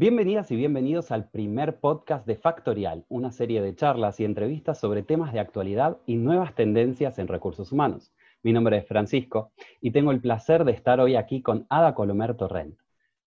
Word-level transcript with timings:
Bienvenidas 0.00 0.48
y 0.52 0.54
bienvenidos 0.54 1.10
al 1.10 1.28
primer 1.28 1.80
podcast 1.80 2.24
de 2.24 2.36
Factorial, 2.36 3.04
una 3.08 3.32
serie 3.32 3.60
de 3.60 3.74
charlas 3.74 4.20
y 4.20 4.24
entrevistas 4.24 4.78
sobre 4.78 5.02
temas 5.02 5.32
de 5.32 5.40
actualidad 5.40 5.98
y 6.06 6.14
nuevas 6.14 6.54
tendencias 6.54 7.18
en 7.18 7.26
recursos 7.26 7.72
humanos. 7.72 8.12
Mi 8.44 8.52
nombre 8.52 8.76
es 8.76 8.86
Francisco 8.86 9.50
y 9.80 9.90
tengo 9.90 10.12
el 10.12 10.20
placer 10.20 10.64
de 10.64 10.70
estar 10.70 11.00
hoy 11.00 11.16
aquí 11.16 11.42
con 11.42 11.66
Ada 11.68 11.96
Colomer 11.96 12.36
Torrent 12.36 12.78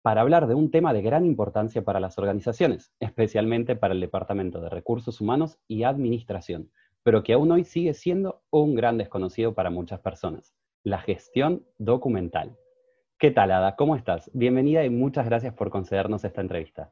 para 0.00 0.20
hablar 0.20 0.46
de 0.46 0.54
un 0.54 0.70
tema 0.70 0.92
de 0.92 1.02
gran 1.02 1.26
importancia 1.26 1.82
para 1.82 1.98
las 1.98 2.18
organizaciones, 2.18 2.92
especialmente 3.00 3.74
para 3.74 3.92
el 3.92 4.00
Departamento 4.00 4.60
de 4.60 4.68
Recursos 4.68 5.20
Humanos 5.20 5.58
y 5.66 5.82
Administración, 5.82 6.70
pero 7.02 7.24
que 7.24 7.32
aún 7.32 7.50
hoy 7.50 7.64
sigue 7.64 7.94
siendo 7.94 8.42
un 8.50 8.76
gran 8.76 8.96
desconocido 8.96 9.54
para 9.54 9.70
muchas 9.70 9.98
personas, 9.98 10.54
la 10.84 11.00
gestión 11.00 11.66
documental. 11.78 12.56
¿Qué 13.20 13.30
tal, 13.30 13.50
Ada? 13.50 13.76
¿Cómo 13.76 13.96
estás? 13.96 14.30
Bienvenida 14.32 14.82
y 14.82 14.88
muchas 14.88 15.26
gracias 15.26 15.52
por 15.52 15.68
concedernos 15.68 16.24
esta 16.24 16.40
entrevista. 16.40 16.90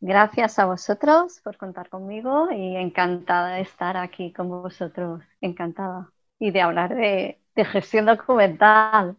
Gracias 0.00 0.58
a 0.58 0.64
vosotros 0.64 1.42
por 1.44 1.58
contar 1.58 1.90
conmigo 1.90 2.50
y 2.50 2.76
encantada 2.76 3.56
de 3.56 3.60
estar 3.60 3.98
aquí 3.98 4.32
con 4.32 4.48
vosotros, 4.48 5.22
encantada. 5.42 6.10
Y 6.38 6.50
de 6.50 6.62
hablar 6.62 6.94
de, 6.94 7.38
gestión 7.56 8.06
documental, 8.06 9.16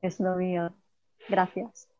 es 0.00 0.20
lo 0.20 0.36
mío. 0.36 0.72
Gracias. 1.28 1.90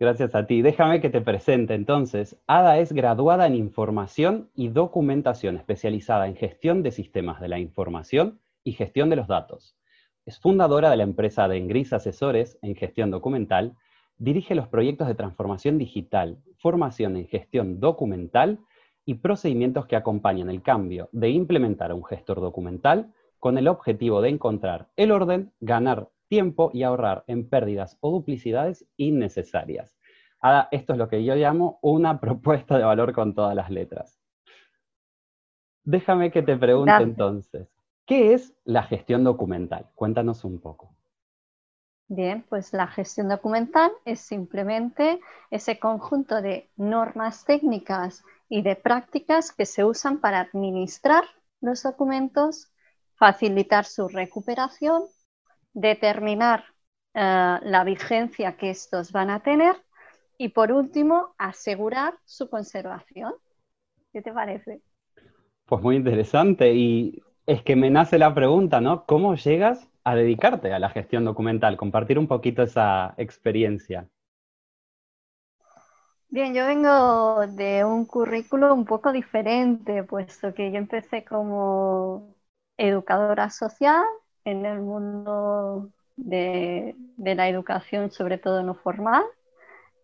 Gracias 0.00 0.34
a 0.34 0.46
ti. 0.46 0.62
Déjame 0.62 1.02
que 1.02 1.10
te 1.10 1.20
presente 1.20 1.74
entonces. 1.74 2.40
Ada 2.46 2.78
es 2.78 2.94
graduada 2.94 3.46
en 3.46 3.56
Información 3.56 4.48
y 4.54 4.68
Documentación, 4.68 5.58
especializada 5.58 6.28
en 6.28 6.34
gestión 6.34 6.82
de 6.82 6.92
sistemas 6.92 7.42
de 7.42 7.48
la 7.48 7.58
información 7.58 8.40
y 8.64 8.72
gestión 8.72 9.10
de 9.10 9.16
los 9.16 9.28
datos. 9.28 9.76
Es 10.24 10.38
fundadora 10.38 10.90
de 10.90 10.96
la 10.96 11.02
empresa 11.02 11.48
de 11.48 11.56
Engris 11.56 11.92
Asesores 11.92 12.56
en 12.62 12.76
Gestión 12.76 13.10
Documental, 13.10 13.76
dirige 14.18 14.54
los 14.54 14.68
proyectos 14.68 15.08
de 15.08 15.16
transformación 15.16 15.78
digital, 15.78 16.38
formación 16.58 17.16
en 17.16 17.26
gestión 17.26 17.80
documental 17.80 18.60
y 19.04 19.14
procedimientos 19.14 19.86
que 19.86 19.96
acompañan 19.96 20.48
el 20.48 20.62
cambio 20.62 21.08
de 21.10 21.30
implementar 21.30 21.92
un 21.92 22.04
gestor 22.04 22.40
documental 22.40 23.12
con 23.40 23.58
el 23.58 23.66
objetivo 23.66 24.20
de 24.20 24.28
encontrar 24.28 24.90
el 24.94 25.10
orden, 25.10 25.52
ganar 25.58 26.08
tiempo 26.28 26.70
y 26.72 26.84
ahorrar 26.84 27.24
en 27.26 27.48
pérdidas 27.48 27.98
o 28.00 28.12
duplicidades 28.12 28.86
innecesarias. 28.96 29.98
Ahora, 30.38 30.68
esto 30.70 30.92
es 30.92 31.00
lo 31.00 31.08
que 31.08 31.24
yo 31.24 31.34
llamo 31.34 31.80
una 31.82 32.20
propuesta 32.20 32.78
de 32.78 32.84
valor 32.84 33.12
con 33.12 33.34
todas 33.34 33.56
las 33.56 33.70
letras. 33.70 34.20
Déjame 35.82 36.30
que 36.30 36.42
te 36.42 36.56
pregunte 36.56 37.02
entonces, 37.02 37.71
¿Qué 38.06 38.34
es 38.34 38.54
la 38.64 38.82
gestión 38.82 39.24
documental? 39.24 39.90
Cuéntanos 39.94 40.44
un 40.44 40.60
poco. 40.60 40.96
Bien, 42.08 42.44
pues 42.48 42.72
la 42.74 42.88
gestión 42.88 43.28
documental 43.28 43.90
es 44.04 44.20
simplemente 44.20 45.20
ese 45.50 45.78
conjunto 45.78 46.42
de 46.42 46.68
normas 46.76 47.44
técnicas 47.44 48.22
y 48.50 48.60
de 48.60 48.76
prácticas 48.76 49.50
que 49.50 49.64
se 49.64 49.84
usan 49.84 50.18
para 50.18 50.40
administrar 50.40 51.24
los 51.62 51.82
documentos, 51.82 52.70
facilitar 53.14 53.86
su 53.86 54.08
recuperación, 54.08 55.04
determinar 55.72 56.64
eh, 57.14 57.58
la 57.62 57.84
vigencia 57.84 58.56
que 58.58 58.70
estos 58.70 59.12
van 59.12 59.30
a 59.30 59.40
tener 59.40 59.76
y 60.36 60.48
por 60.50 60.72
último 60.72 61.34
asegurar 61.38 62.18
su 62.26 62.50
conservación. 62.50 63.32
¿Qué 64.12 64.20
te 64.20 64.32
parece? 64.32 64.82
Pues 65.64 65.80
muy 65.80 65.96
interesante 65.96 66.74
y 66.74 67.22
es 67.46 67.62
que 67.62 67.76
me 67.76 67.90
nace 67.90 68.18
la 68.18 68.34
pregunta, 68.34 68.80
¿no? 68.80 69.04
¿Cómo 69.06 69.34
llegas 69.34 69.88
a 70.04 70.14
dedicarte 70.14 70.72
a 70.72 70.78
la 70.78 70.90
gestión 70.90 71.24
documental? 71.24 71.76
Compartir 71.76 72.18
un 72.18 72.28
poquito 72.28 72.62
esa 72.62 73.14
experiencia. 73.16 74.08
Bien, 76.28 76.54
yo 76.54 76.66
vengo 76.66 77.46
de 77.46 77.84
un 77.84 78.06
currículo 78.06 78.72
un 78.72 78.86
poco 78.86 79.12
diferente, 79.12 80.02
puesto 80.04 80.54
que 80.54 80.72
yo 80.72 80.78
empecé 80.78 81.24
como 81.24 82.34
educadora 82.78 83.50
social 83.50 84.02
en 84.44 84.64
el 84.64 84.80
mundo 84.80 85.90
de, 86.16 86.96
la 87.18 87.48
educación, 87.48 88.10
sobre 88.10 88.38
todo 88.38 88.62
no 88.62 88.74
formal. 88.74 89.24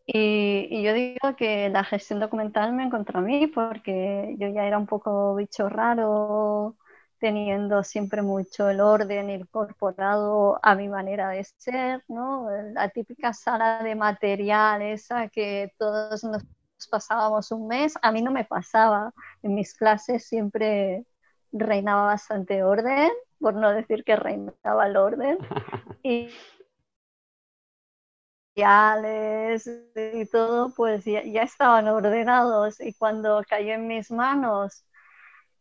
Y, 0.07 0.69
y, 0.71 0.83
yo 0.83 0.93
digo 0.95 1.37
que 1.37 1.69
la 1.71 1.85
gestión 1.85 2.21
documental 2.21 2.73
me 2.73 2.85
encontró 2.85 3.21
a 3.21 3.23
mí 3.23 3.47
porque 3.47 4.37
yo 4.39 4.49
ya 4.49 4.67
era 4.67 4.79
un 4.79 4.87
poco 4.87 5.35
bicho 5.35 5.69
raro 5.69 6.77
teniendo 7.19 7.83
siempre 7.85 8.23
mucho 8.23 8.69
el 8.71 8.81
orden 8.81 9.31
incorporado 9.31 10.59
a 10.63 10.75
mi 10.75 10.89
manera 10.89 11.31
de 11.31 11.45
ser, 11.45 12.05
¿no? 12.09 12.49
La 12.73 12.89
típica 12.91 13.33
sala 13.33 13.83
de 13.83 13.95
material 13.95 14.83
esa 14.83 15.29
que 15.29 15.73
todos 15.79 16.25
nos 16.25 16.45
pasábamos 16.91 17.51
un 17.53 17.69
mes, 17.69 17.95
a 18.03 18.13
mí 18.13 18.23
no 18.23 18.31
me 18.31 18.45
pasaba. 18.45 19.13
En 19.43 19.55
mis 19.55 19.75
clases 19.75 20.27
siempre 20.27 21.05
reinaba 21.53 22.07
bastante 22.07 22.63
orden, 22.63 23.11
por 23.41 23.55
no 23.55 23.71
decir 23.73 24.05
que 24.05 24.17
reinaba 24.17 24.87
el 24.87 24.97
orden. 24.97 25.39
Y 26.03 26.29
y 29.95 30.27
todo, 30.27 30.73
pues 30.75 31.05
ya, 31.05 31.23
ya 31.25 31.43
estaban 31.43 31.87
ordenados 31.89 32.81
y 32.81 32.93
cuando 32.95 33.43
cayó 33.49 33.75
en 33.75 33.87
mis 33.87 34.11
manos 34.11 34.85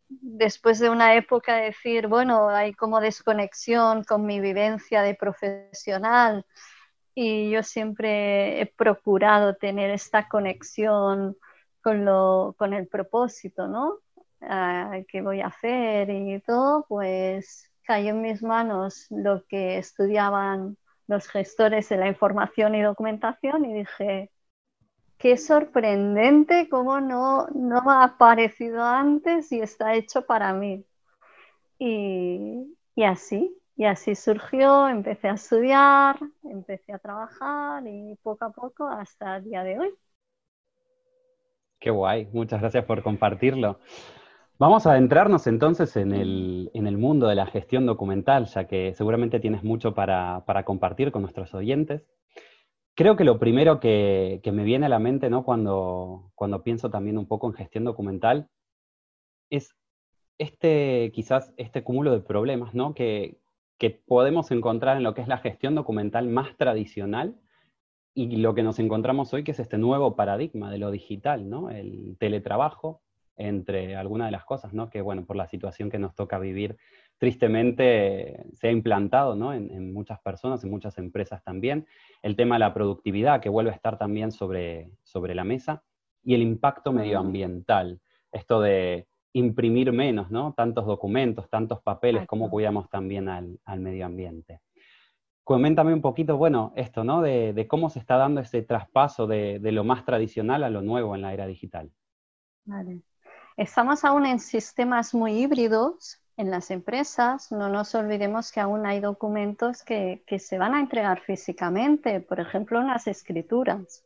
después 0.08 0.78
de 0.78 0.90
una 0.90 1.14
época 1.14 1.56
de 1.56 1.64
decir, 1.66 2.08
bueno, 2.08 2.48
hay 2.48 2.72
como 2.74 3.00
desconexión 3.00 4.04
con 4.04 4.26
mi 4.26 4.40
vivencia 4.40 5.02
de 5.02 5.14
profesional 5.14 6.46
y 7.14 7.50
yo 7.50 7.62
siempre 7.62 8.60
he 8.60 8.66
procurado 8.66 9.56
tener 9.56 9.90
esta 9.90 10.28
conexión 10.28 11.36
con, 11.82 12.04
lo, 12.04 12.54
con 12.58 12.72
el 12.74 12.86
propósito, 12.88 13.68
¿no? 13.68 13.98
Ah, 14.40 15.00
¿Qué 15.08 15.20
voy 15.20 15.40
a 15.40 15.48
hacer 15.48 16.10
y 16.10 16.40
todo? 16.40 16.86
Pues 16.88 17.70
cayó 17.82 18.10
en 18.10 18.22
mis 18.22 18.42
manos 18.42 19.06
lo 19.10 19.44
que 19.46 19.78
estudiaban 19.78 20.76
los 21.08 21.26
gestores 21.26 21.88
de 21.88 21.96
la 21.96 22.08
información 22.08 22.74
y 22.74 22.82
documentación 22.82 23.64
y 23.64 23.74
dije, 23.74 24.30
qué 25.18 25.36
sorprendente 25.36 26.68
cómo 26.68 27.00
no, 27.00 27.48
no 27.48 27.90
ha 27.90 28.04
aparecido 28.04 28.82
antes 28.82 29.50
y 29.52 29.60
está 29.60 29.94
hecho 29.94 30.22
para 30.22 30.52
mí. 30.52 30.84
Y, 31.78 32.74
así, 33.04 33.54
y 33.76 33.84
así 33.84 34.14
surgió, 34.14 34.88
empecé 34.88 35.28
a 35.28 35.34
estudiar, 35.34 36.16
empecé 36.44 36.92
a 36.92 36.98
trabajar 36.98 37.86
y 37.86 38.16
poco 38.22 38.44
a 38.46 38.50
poco 38.50 38.88
hasta 38.88 39.36
el 39.36 39.44
día 39.44 39.62
de 39.62 39.78
hoy. 39.78 39.94
Qué 41.80 41.90
guay, 41.90 42.28
muchas 42.32 42.60
gracias 42.60 42.84
por 42.84 43.02
compartirlo. 43.02 43.78
Vamos 44.58 44.86
a 44.86 44.92
adentrarnos 44.92 45.46
entonces 45.46 45.96
en 45.96 46.12
el, 46.12 46.72
en 46.74 46.88
el, 46.88 46.98
mundo 46.98 47.28
de 47.28 47.36
la 47.36 47.46
gestión 47.46 47.86
documental, 47.86 48.46
ya 48.46 48.66
que 48.66 48.92
seguramente 48.94 49.38
tienes 49.38 49.62
mucho 49.62 49.94
para, 49.94 50.44
para 50.46 50.64
compartir 50.64 51.12
con 51.12 51.22
nuestros 51.22 51.54
oyentes. 51.54 52.02
Creo 52.98 53.14
que 53.14 53.22
lo 53.22 53.38
primero 53.38 53.78
que, 53.78 54.40
me 54.52 54.64
viene 54.64 54.86
a 54.86 54.88
la 54.88 54.98
mente 54.98 55.30
¿no? 55.30 55.44
cuando, 55.44 56.32
cuando 56.34 56.64
pienso 56.64 56.90
también 56.90 57.16
un 57.16 57.28
poco 57.28 57.46
en 57.46 57.52
gestión 57.52 57.84
documental 57.84 58.48
es 59.50 59.76
este, 60.36 61.12
quizás 61.14 61.54
este 61.58 61.84
cúmulo 61.84 62.10
de 62.10 62.18
problemas 62.18 62.74
¿no? 62.74 62.94
que, 62.94 63.38
que 63.78 63.90
podemos 63.90 64.50
encontrar 64.50 64.96
en 64.96 65.04
lo 65.04 65.14
que 65.14 65.20
es 65.20 65.28
la 65.28 65.38
gestión 65.38 65.76
documental 65.76 66.26
más 66.26 66.56
tradicional 66.56 67.40
y 68.14 68.38
lo 68.38 68.56
que 68.56 68.64
nos 68.64 68.80
encontramos 68.80 69.32
hoy, 69.32 69.44
que 69.44 69.52
es 69.52 69.60
este 69.60 69.78
nuevo 69.78 70.16
paradigma 70.16 70.68
de 70.68 70.78
lo 70.78 70.90
digital, 70.90 71.48
¿no? 71.48 71.70
el 71.70 72.16
teletrabajo, 72.18 73.00
entre 73.36 73.94
algunas 73.94 74.26
de 74.26 74.32
las 74.32 74.44
cosas, 74.44 74.74
¿no? 74.74 74.90
que 74.90 75.02
bueno, 75.02 75.24
por 75.24 75.36
la 75.36 75.46
situación 75.46 75.88
que 75.88 76.00
nos 76.00 76.16
toca 76.16 76.40
vivir, 76.40 76.76
tristemente 77.18 78.44
se 78.52 78.68
ha 78.68 78.70
implantado 78.70 79.34
¿no? 79.34 79.52
en, 79.52 79.92
muchas 79.92 80.20
personas, 80.20 80.62
en 80.64 80.70
muchas 80.70 80.96
empresas 80.98 81.42
también, 81.42 81.86
el 82.22 82.36
tema 82.36 82.54
de 82.54 82.60
la 82.60 82.72
productividad, 82.72 83.40
que 83.40 83.48
vuelve 83.48 83.70
a 83.70 83.74
estar 83.74 83.98
también 83.98 84.32
sobre, 84.32 84.92
sobre 85.02 85.34
la 85.34 85.44
mesa, 85.44 85.82
y 86.22 86.34
el 86.34 86.42
impacto 86.42 86.92
medioambiental, 86.92 88.00
esto 88.32 88.60
de 88.60 89.08
imprimir 89.32 89.92
menos, 89.92 90.30
¿no? 90.30 90.54
tantos 90.54 90.86
documentos, 90.86 91.50
tantos 91.50 91.82
papeles, 91.82 92.26
cómo 92.26 92.50
cuidamos 92.50 92.88
también 92.88 93.28
al, 93.28 93.80
medio 93.80 94.06
ambiente. 94.06 94.60
Coméntame 95.42 95.94
un 95.94 96.02
poquito, 96.02 96.36
bueno, 96.36 96.72
esto, 96.76 97.04
¿no? 97.04 97.22
De, 97.22 97.66
cómo 97.68 97.88
se 97.88 98.00
está 98.00 98.16
dando 98.18 98.42
ese 98.42 98.60
traspaso 98.62 99.26
de, 99.26 99.58
de, 99.58 99.72
lo 99.72 99.82
más 99.82 100.04
tradicional 100.04 100.62
a 100.62 100.68
lo 100.68 100.82
nuevo 100.82 101.14
en 101.14 101.22
la 101.22 101.32
era 101.32 101.46
digital. 101.46 101.90
Vale. 102.66 103.00
Estamos 103.56 104.04
aún 104.04 104.26
en 104.26 104.40
sistemas 104.40 105.14
muy 105.14 105.32
híbridos 105.32 106.20
en 106.38 106.50
las 106.50 106.70
empresas. 106.70 107.52
No 107.52 107.68
nos 107.68 107.94
olvidemos 107.94 108.50
que 108.50 108.60
aún 108.60 108.86
hay 108.86 109.00
documentos 109.00 109.82
que, 109.82 110.22
se 110.38 110.56
van 110.56 110.74
a 110.74 110.80
entregar 110.80 111.20
físicamente, 111.20 112.20
por 112.20 112.40
ejemplo, 112.40 112.80
las 112.80 113.06
escrituras. 113.06 114.04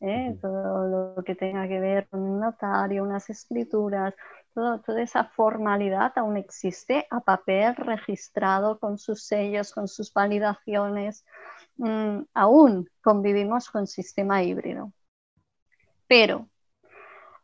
¿eh? 0.00 0.36
Todo 0.40 1.14
lo 1.14 1.22
que 1.22 1.36
tenga 1.36 1.68
que 1.68 1.78
ver 1.78 2.08
con 2.08 2.22
un 2.22 2.40
notario, 2.40 3.04
unas 3.04 3.28
escrituras, 3.30 4.14
toda 4.54 5.02
esa 5.02 5.24
formalidad 5.24 6.12
aún 6.16 6.36
existe 6.36 7.06
a 7.10 7.20
papel 7.20 7.76
registrado 7.76 8.78
con 8.78 8.98
sus 8.98 9.22
sellos, 9.24 9.72
con 9.72 9.88
sus 9.88 10.12
validaciones. 10.12 11.24
mm, 11.76 12.22
aún 12.34 12.88
convivimos 13.02 13.70
con 13.70 13.86
sistema 13.86 14.42
híbrido. 14.42 14.92
Pero 16.06 16.48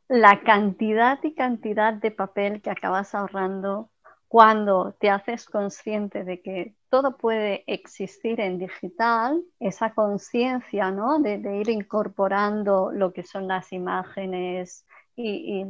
la 0.09 0.41
cantidad 0.43 1.19
y 1.23 1.35
cantidad 1.35 1.93
de 1.93 2.11
papel 2.11 2.63
que 2.63 2.71
acabas 2.71 3.15
ahorrando 3.15 3.91
cuando 4.29 4.95
te 5.01 5.09
haces 5.09 5.47
consciente 5.47 6.23
de 6.23 6.43
que 6.43 6.75
todo 6.91 7.17
puede 7.17 7.65
existir 7.67 8.41
en 8.41 8.59
digital, 8.59 9.43
esa 9.59 9.95
conciencia 9.95 10.91
¿no? 10.91 11.19
de, 11.19 11.39
ir 11.57 11.71
incorporando 11.71 12.91
lo 12.93 13.13
que 13.13 13.25
son 13.25 13.49
las 13.49 13.73
imágenes 13.73 14.87
y, 15.17 15.65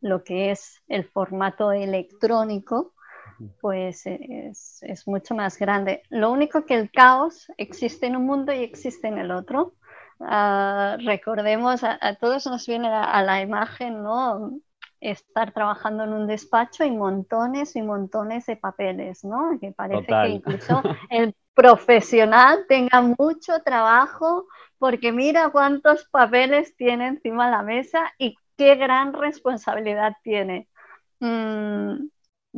lo 0.00 0.22
que 0.22 0.50
es 0.50 0.82
el 0.88 1.04
formato 1.04 1.72
electrónico, 1.72 2.92
pues 3.60 4.04
es, 4.06 5.02
mucho 5.06 5.34
más 5.34 5.58
grande. 5.58 6.02
Lo 6.10 6.30
único 6.30 6.64
que 6.64 6.74
el 6.74 6.90
caos 6.90 7.50
existe 7.56 8.06
en 8.06 8.16
un 8.16 8.26
mundo 8.26 8.52
y 8.52 8.62
existe 8.62 9.08
en 9.08 9.18
el 9.18 9.30
otro. 9.30 9.74
Ah, 10.20 10.96
recordemos, 11.04 11.82
a, 11.82 11.98
todos 12.20 12.46
nos 12.46 12.66
viene 12.66 12.88
a, 12.88 13.22
la 13.22 13.40
imagen, 13.40 14.02
¿no? 14.02 14.60
Estar 15.04 15.52
trabajando 15.52 16.04
en 16.04 16.12
un 16.12 16.26
despacho 16.26 16.84
y 16.84 16.90
montones 16.90 17.76
y 17.76 17.82
montones 17.82 18.46
de 18.46 18.56
papeles, 18.56 19.24
¿no? 19.24 19.58
Que 19.60 19.72
parece 19.72 20.06
que 20.06 20.28
incluso 20.28 20.82
el 21.10 21.34
profesional 21.54 22.64
tenga 22.68 23.00
mucho 23.00 23.60
trabajo 23.64 24.46
porque 24.78 25.12
mira 25.12 25.50
cuántos 25.50 26.08
papeles 26.08 26.74
tiene 26.76 27.08
encima 27.08 27.46
de 27.46 27.52
la 27.52 27.62
mesa 27.62 28.12
y 28.18 28.36
qué 28.56 28.76
gran 28.76 29.12
responsabilidad 29.12 30.14
tiene. 30.22 30.68
Mm, 31.20 32.08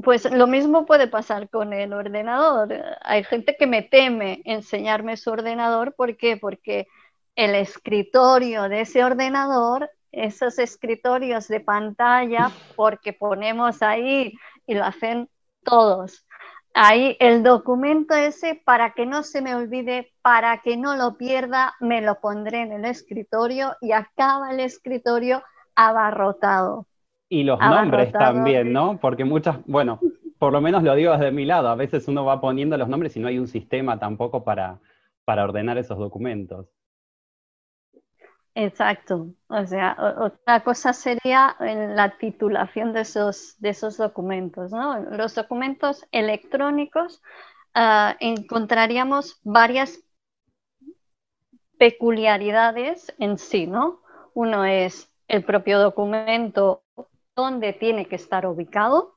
pues 0.02 0.30
lo 0.30 0.46
mismo 0.46 0.86
puede 0.86 1.08
pasar 1.08 1.48
con 1.48 1.72
el 1.72 1.92
ordenador. 1.92 2.74
Hay 3.02 3.24
gente 3.24 3.56
que 3.58 3.66
me 3.66 3.82
teme 3.82 4.42
enseñarme 4.44 5.16
su 5.16 5.30
ordenador. 5.30 5.94
¿Por 5.94 6.16
qué? 6.16 6.36
Porque 6.36 6.86
el 7.34 7.54
escritorio 7.54 8.68
de 8.68 8.82
ese 8.82 9.04
ordenador, 9.04 9.90
esos 10.16 10.58
escritorios 10.58 11.46
de 11.48 11.60
pantalla, 11.60 12.50
porque 12.74 13.12
ponemos 13.12 13.82
ahí 13.82 14.32
y 14.66 14.74
lo 14.74 14.84
hacen 14.84 15.28
todos. 15.62 16.26
Ahí 16.74 17.16
el 17.20 17.42
documento 17.42 18.14
ese, 18.14 18.60
para 18.64 18.92
que 18.92 19.06
no 19.06 19.22
se 19.22 19.40
me 19.40 19.54
olvide, 19.54 20.12
para 20.22 20.58
que 20.58 20.76
no 20.76 20.96
lo 20.96 21.16
pierda, 21.16 21.74
me 21.80 22.02
lo 22.02 22.20
pondré 22.20 22.62
en 22.62 22.72
el 22.72 22.84
escritorio 22.84 23.76
y 23.80 23.92
acaba 23.92 24.50
el 24.50 24.60
escritorio 24.60 25.42
abarrotado. 25.74 26.86
Y 27.28 27.44
los 27.44 27.58
nombres 27.58 28.12
también, 28.12 28.72
¿no? 28.72 28.98
Porque 29.00 29.24
muchas, 29.24 29.58
bueno, 29.66 30.00
por 30.38 30.52
lo 30.52 30.60
menos 30.60 30.82
lo 30.82 30.94
digo 30.94 31.12
desde 31.12 31.32
mi 31.32 31.44
lado, 31.44 31.68
a 31.68 31.74
veces 31.74 32.08
uno 32.08 32.24
va 32.24 32.40
poniendo 32.40 32.76
los 32.76 32.88
nombres 32.88 33.16
y 33.16 33.20
no 33.20 33.28
hay 33.28 33.38
un 33.38 33.48
sistema 33.48 33.98
tampoco 33.98 34.44
para, 34.44 34.78
para 35.24 35.44
ordenar 35.44 35.78
esos 35.78 35.98
documentos. 35.98 36.66
Exacto. 38.58 39.34
O 39.48 39.66
sea, 39.66 39.96
otra 40.18 40.64
cosa 40.64 40.92
sería 40.94 41.56
la 41.60 42.16
titulación 42.18 42.92
de 42.94 43.02
esos, 43.02 43.54
de 43.60 43.68
esos 43.70 43.98
documentos, 43.98 44.72
¿no? 44.72 44.98
Los 45.10 45.34
documentos 45.34 46.06
electrónicos 46.10 47.22
ah, 47.74 48.16
encontraríamos 48.18 49.40
varias 49.44 50.00
peculiaridades 51.78 53.14
en 53.18 53.38
sí, 53.38 53.66
¿no? 53.66 54.00
Uno 54.34 54.64
es 54.64 55.10
el 55.28 55.44
propio 55.44 55.78
documento 55.78 56.82
dónde 57.34 57.72
tiene 57.72 58.06
que 58.08 58.16
estar 58.16 58.46
ubicado, 58.46 59.16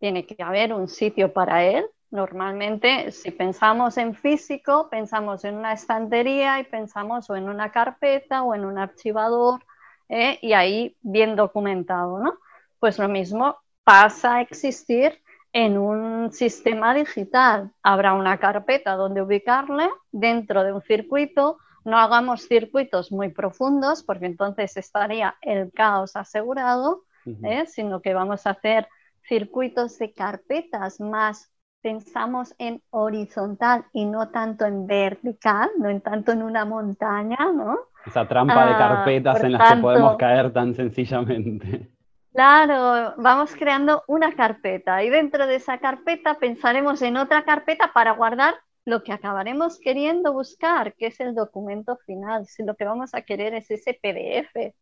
tiene 0.00 0.26
que 0.26 0.42
haber 0.42 0.72
un 0.74 0.88
sitio 0.88 1.32
para 1.32 1.64
él. 1.64 1.86
Normalmente, 2.10 3.12
si 3.12 3.30
pensamos 3.30 3.96
en 3.96 4.14
físico, 4.14 4.88
pensamos 4.90 5.44
en 5.44 5.56
una 5.56 5.72
estantería 5.72 6.58
y 6.58 6.64
pensamos 6.64 7.30
o 7.30 7.36
en 7.36 7.48
una 7.48 7.70
carpeta 7.70 8.42
o 8.42 8.54
en 8.54 8.64
un 8.64 8.78
archivador 8.78 9.60
¿eh? 10.08 10.38
y 10.42 10.52
ahí 10.52 10.96
bien 11.02 11.36
documentado, 11.36 12.18
¿no? 12.18 12.34
Pues 12.78 12.98
lo 12.98 13.08
mismo 13.08 13.58
pasa 13.84 14.36
a 14.36 14.40
existir 14.40 15.22
en 15.52 15.78
un 15.78 16.32
sistema 16.32 16.94
digital. 16.94 17.72
Habrá 17.82 18.14
una 18.14 18.38
carpeta 18.38 18.96
donde 18.96 19.22
ubicarle 19.22 19.88
dentro 20.10 20.64
de 20.64 20.72
un 20.72 20.82
circuito. 20.82 21.58
No 21.84 21.98
hagamos 21.98 22.46
circuitos 22.46 23.12
muy 23.12 23.28
profundos 23.28 24.02
porque 24.02 24.26
entonces 24.26 24.76
estaría 24.76 25.36
el 25.42 25.72
caos 25.72 26.16
asegurado 26.16 27.04
¿eh? 27.44 27.66
sino 27.66 28.00
que 28.00 28.14
vamos 28.14 28.46
a 28.46 28.50
hacer 28.50 28.88
circuitos 29.22 29.98
de 29.98 30.12
carpetas 30.12 31.00
más 31.00 31.50
pensamos 31.82 32.54
en 32.58 32.82
horizontal 32.90 33.84
y 33.92 34.04
no 34.04 34.28
tanto 34.28 34.66
en 34.66 34.86
vertical, 34.86 35.70
no 35.78 35.88
en 35.88 36.00
tanto 36.00 36.32
en 36.32 36.42
una 36.42 36.64
montaña, 36.64 37.38
¿no? 37.54 37.78
Esa 38.06 38.26
trampa 38.26 38.66
de 38.66 38.72
ah, 38.74 38.78
carpetas 38.78 39.44
en 39.44 39.52
las 39.52 39.72
que 39.72 39.80
podemos 39.80 40.16
caer 40.16 40.52
tan 40.52 40.74
sencillamente. 40.74 41.90
Claro, 42.32 43.14
vamos 43.18 43.54
creando 43.56 44.04
una 44.06 44.32
carpeta 44.34 45.02
y 45.02 45.10
dentro 45.10 45.46
de 45.46 45.56
esa 45.56 45.78
carpeta 45.78 46.38
pensaremos 46.38 47.02
en 47.02 47.16
otra 47.16 47.44
carpeta 47.44 47.92
para 47.92 48.12
guardar 48.12 48.54
lo 48.84 49.02
que 49.02 49.12
acabaremos 49.12 49.78
queriendo 49.78 50.32
buscar, 50.32 50.94
que 50.94 51.08
es 51.08 51.20
el 51.20 51.34
documento 51.34 51.98
final. 52.06 52.46
Si 52.46 52.64
lo 52.64 52.76
que 52.76 52.84
vamos 52.84 53.14
a 53.14 53.22
querer 53.22 53.54
es 53.54 53.70
ese 53.70 53.98
PDF, 54.00 54.74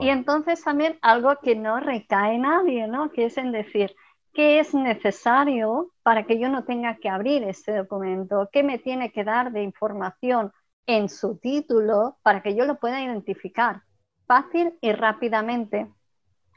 y 0.00 0.08
entonces 0.08 0.62
también 0.62 0.98
algo 1.02 1.36
que 1.40 1.54
no 1.54 1.78
recae 1.80 2.38
nadie, 2.38 2.88
¿no? 2.88 3.10
Que 3.10 3.26
es 3.26 3.38
en 3.38 3.52
decir, 3.52 3.94
¿qué 4.38 4.60
es 4.60 4.72
necesario 4.72 5.90
para 6.04 6.22
que 6.24 6.38
yo 6.38 6.48
no 6.48 6.62
tenga 6.62 6.98
que 6.98 7.08
abrir 7.08 7.42
este 7.42 7.76
documento? 7.76 8.48
¿Qué 8.52 8.62
me 8.62 8.78
tiene 8.78 9.10
que 9.10 9.24
dar 9.24 9.50
de 9.50 9.64
información 9.64 10.52
en 10.86 11.08
su 11.08 11.38
título 11.38 12.18
para 12.22 12.40
que 12.40 12.54
yo 12.54 12.64
lo 12.64 12.78
pueda 12.78 13.02
identificar 13.02 13.82
fácil 14.28 14.78
y 14.80 14.92
rápidamente? 14.92 15.88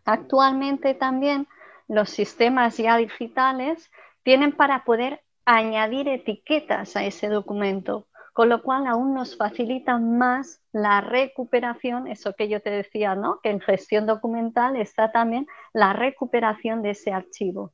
Actualmente 0.06 0.94
también 0.94 1.48
los 1.88 2.12
sistemas 2.12 2.78
ya 2.78 2.98
digitales 2.98 3.90
tienen 4.22 4.52
para 4.52 4.84
poder 4.84 5.24
añadir 5.46 6.08
etiquetas 6.08 6.96
a 6.96 7.04
ese 7.04 7.30
documento 7.30 8.06
con 8.34 8.50
lo 8.50 8.62
cual 8.64 8.88
aún 8.88 9.14
nos 9.14 9.36
facilita 9.36 9.98
más 9.98 10.62
la 10.72 11.02
recuperación, 11.02 12.08
eso 12.08 12.34
que 12.34 12.48
yo 12.48 12.62
te 12.62 12.70
decía, 12.70 13.16
¿no? 13.16 13.40
Que 13.42 13.50
en 13.50 13.60
gestión 13.60 14.06
documental 14.06 14.78
está 14.78 15.12
también 15.12 15.48
la 15.74 15.94
recuperación 15.94 16.82
de 16.82 16.92
ese 16.92 17.12
archivo. 17.12 17.74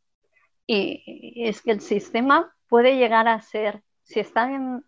Y 0.65 1.43
es 1.45 1.61
que 1.61 1.71
el 1.71 1.81
sistema 1.81 2.53
puede 2.67 2.97
llegar 2.97 3.27
a 3.27 3.41
ser, 3.41 3.83
si 4.03 4.19
está 4.19 4.47
bien 4.47 4.83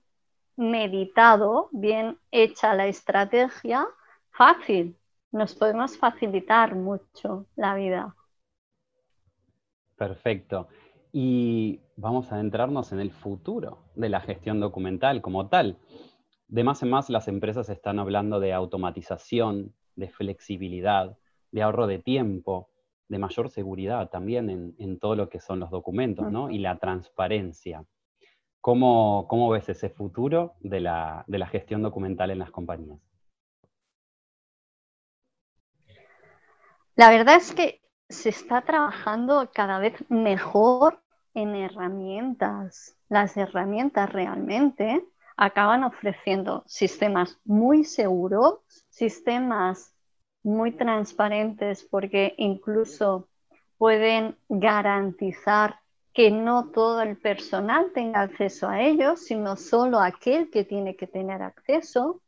meditado, 0.58 1.70
bien 1.72 2.18
hecha 2.32 2.74
la 2.74 2.88
estrategia, 2.88 3.88
fácil. 4.32 4.98
Nos 5.32 5.54
podemos 5.56 5.98
facilitar 5.98 6.76
mucho 6.76 7.46
la 7.56 7.76
vida. 7.76 8.16
Perfecto 9.96 10.68
y 11.12 11.82
vamos 11.96 12.32
a 12.32 12.36
adentrarnos 12.36 12.92
en 12.92 13.00
el 13.00 13.12
futuro 13.12 13.80
de 13.96 14.10
la 14.10 14.22
gestión 14.22 14.60
documental 14.60 15.22
como 15.22 15.48
tal. 15.50 15.78
De 16.48 16.64
más 16.64 16.82
en 16.84 16.90
más 16.90 17.10
las 17.10 17.28
empresas 17.28 17.70
están 17.70 18.00
hablando 18.00 18.40
de 18.40 18.54
automatización, 18.54 19.74
de 19.96 20.10
flexibilidad, 20.10 21.18
de 21.52 21.62
ahorro 21.62 21.88
de 21.88 22.00
tiempo, 22.00 22.70
de 23.08 23.18
mayor 23.18 23.50
seguridad 23.50 24.10
también 24.10 24.76
en, 24.78 25.00
todo 25.00 25.16
lo 25.16 25.30
que 25.30 25.40
son 25.40 25.60
los 25.60 25.72
documentos 25.72 26.32
¿no? 26.32 26.50
y 26.50 26.60
la 26.60 26.78
transparencia. 26.78 27.84
¿Cómo, 28.62 29.26
¿Cómo, 29.28 29.50
ves 29.50 29.70
ese 29.70 29.90
futuro 29.90 30.54
de 30.60 30.82
la, 30.82 31.24
de 31.28 31.38
la 31.40 31.48
gestión 31.48 31.82
documental 31.82 32.30
en 32.30 32.40
las 32.40 32.52
compañías? 32.52 33.00
La 36.96 37.10
verdad 37.10 37.38
es 37.38 37.54
que 37.54 37.82
se 38.10 38.30
está 38.30 38.62
trabajando 38.62 39.50
cada 39.54 39.80
vez 39.80 39.94
mejor 40.10 41.00
en 41.36 41.56
herramientas. 41.56 42.98
Las 43.08 43.38
herramientas 43.38 44.12
realmente 44.12 45.06
acaban 45.38 45.84
ofreciendo 45.84 46.64
sistemas 46.66 47.40
muy 47.46 47.84
seguros, 47.86 48.60
sistemas 48.90 49.94
muy 50.44 50.72
transparentes 50.72 51.84
porque 51.84 52.34
incluso 52.38 53.30
pueden 53.78 54.36
garantizar 54.50 55.80
que 56.14 56.32
no 56.32 56.70
todo 56.72 57.02
el 57.02 57.16
personal 57.18 57.92
tenga 57.94 58.22
acceso 58.22 58.68
a 58.68 58.82
ellos, 58.82 59.22
sino 59.24 59.56
solo 59.56 60.00
aquel 60.00 60.50
que 60.50 60.66
tiene 60.66 60.96
que 60.96 61.08
tener 61.08 61.42
acceso. 61.42 62.22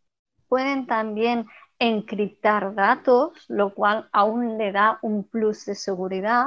Pueden 0.48 0.86
también 0.86 1.48
encriptar 1.82 2.76
datos, 2.76 3.44
lo 3.48 3.74
cual 3.74 4.08
aún 4.12 4.60
le 4.60 4.72
da 4.72 5.00
un 5.02 5.24
plus 5.24 5.66
de 5.66 5.74
seguridad. 5.74 6.46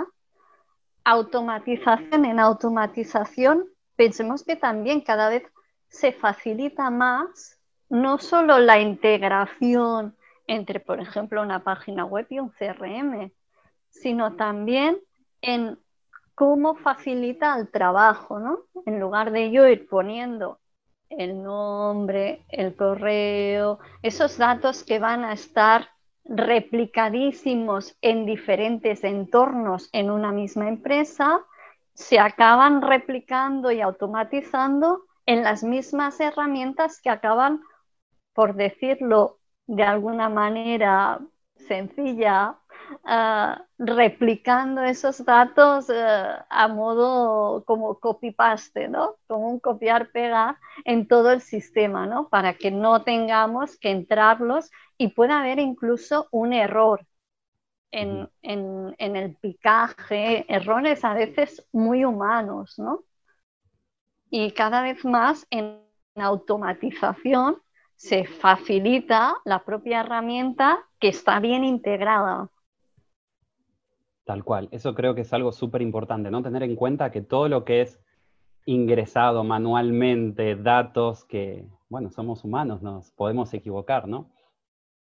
Automatización 1.03 2.25
en 2.25 2.39
automatización, 2.39 3.67
pensemos 3.97 4.45
que 4.45 4.55
también 4.55 5.01
cada 5.01 5.29
vez 5.31 5.43
se 5.89 6.13
facilita 6.13 6.89
más 6.89 7.59
no 7.89 8.19
solo 8.19 8.61
la 8.61 8.79
integración 8.79 10.17
entre, 10.47 10.79
por 10.79 11.01
ejemplo, 11.01 11.43
una 11.43 11.65
página 11.65 12.05
web 12.05 12.27
y 12.31 12.39
un 12.39 12.51
CRM, 12.51 13.33
sino 13.91 14.37
también 14.37 15.01
en 15.43 15.81
cómo 16.37 16.77
facilita 16.77 17.59
el 17.59 17.69
trabajo, 17.73 18.39
¿no? 18.39 18.61
En 18.87 19.01
lugar 19.01 19.33
de 19.33 19.51
yo 19.51 19.67
ir 19.67 19.89
poniendo 19.89 20.61
el 21.19 21.43
nombre, 21.43 22.45
el 22.49 22.75
correo, 22.75 23.79
esos 24.03 24.39
datos 24.39 24.85
que 24.85 24.99
van 24.99 25.25
a 25.25 25.33
estar 25.33 25.89
replicadísimos 26.25 27.97
en 28.01 28.25
diferentes 28.27 29.05
entornos 29.05 29.89
en 29.93 30.11
una 30.11 30.33
misma 30.33 30.69
empresa, 30.69 31.41
se 31.93 32.19
acaban 32.19 32.83
replicando 32.83 33.71
y 33.71 33.81
automatizando 33.81 35.03
en 35.27 35.43
las 35.43 35.63
mismas 35.63 36.21
herramientas 36.21 37.01
que 37.01 37.11
acaban, 37.11 37.61
por 38.33 38.55
decirlo 38.55 39.39
de 39.67 39.85
alguna 39.85 40.29
manera 40.29 41.21
sencilla, 41.57 42.57
ah, 43.05 43.65
replicando 43.79 44.83
esos 44.83 45.25
datos 45.25 45.91
ah, 45.91 46.47
a 46.51 46.69
modo 46.69 47.65
como 47.65 47.99
copy-paste, 48.01 48.89
¿no? 48.89 49.17
Como 49.27 49.49
un 49.51 49.61
copiar-pegar 49.61 50.57
en 50.85 51.09
todo 51.09 51.33
el 51.33 51.41
sistema, 51.41 52.07
¿no? 52.07 52.29
Para 52.29 52.55
que 52.55 52.71
no 52.71 53.03
tengamos 53.05 53.77
que 53.79 53.91
entrarlos 53.91 54.71
y 54.99 55.09
pueda 55.09 55.41
haber 55.41 55.59
incluso 55.59 56.29
un 56.31 56.53
error 56.53 57.07
en, 57.93 58.29
en 58.43 59.17
el 59.17 59.37
picaje, 59.37 60.47
errores 60.53 61.05
a 61.05 61.15
veces 61.15 61.67
muy 61.73 62.05
humanos, 62.05 62.79
¿no? 62.79 63.05
Y 64.31 64.53
cada 64.53 64.83
vez 64.83 65.03
más 65.05 65.47
en 65.51 65.81
automatización 66.17 67.63
se 67.97 68.25
facilita 68.27 69.37
la 69.47 69.65
propia 69.65 70.01
herramienta 70.01 70.85
que 71.01 71.09
está 71.09 71.41
bien 71.41 71.65
integrada. 71.65 72.51
Tal 74.25 74.43
cual, 74.43 74.69
eso 74.71 74.95
creo 74.95 75.15
que 75.15 75.21
es 75.21 75.33
algo 75.35 75.53
súper 75.53 75.83
importante, 75.83 76.31
¿no? 76.31 76.43
Tener 76.43 76.63
en 76.63 76.77
cuenta 76.77 77.11
que 77.11 77.21
todo 77.21 77.49
lo 77.49 77.65
que 77.65 77.83
es 77.83 78.01
ingresado 78.65 79.45
manualmente, 79.45 80.57
datos 80.57 81.25
que, 81.27 81.67
bueno, 81.91 82.11
somos 82.11 82.43
humanos, 82.43 82.81
nos 82.81 83.11
podemos 83.11 83.53
equivocar, 83.53 84.09
¿no? 84.09 84.31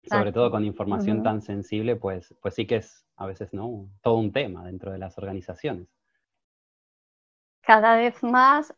Sobre 0.04 0.32
todo 0.32 0.50
con 0.50 0.64
información 0.64 1.22
tan 1.22 1.40
sensible, 1.40 1.96
pues, 1.96 2.34
pues 2.40 2.54
sí 2.54 2.66
que 2.66 2.76
es 2.76 3.06
a 3.16 3.26
veces, 3.26 3.52
¿no? 3.54 3.88
Todo 4.02 4.16
un 4.16 4.32
tema 4.32 4.64
dentro 4.64 4.92
de 4.92 4.98
las 4.98 5.16
organizaciones. 5.18 5.88
Cada 7.62 7.96
vez 7.96 8.22
más, 8.22 8.72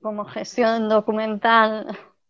como 0.00 0.24
gestión 0.24 0.88
documental 0.88 1.86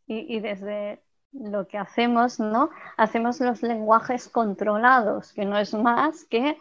y, 0.06 0.36
y 0.36 0.40
desde 0.40 1.00
lo 1.32 1.66
que 1.68 1.78
hacemos, 1.78 2.40
¿no? 2.40 2.70
Hacemos 2.96 3.40
los 3.40 3.62
lenguajes 3.62 4.28
controlados, 4.28 5.32
que 5.32 5.44
no 5.44 5.56
es 5.56 5.72
más 5.72 6.24
que 6.24 6.58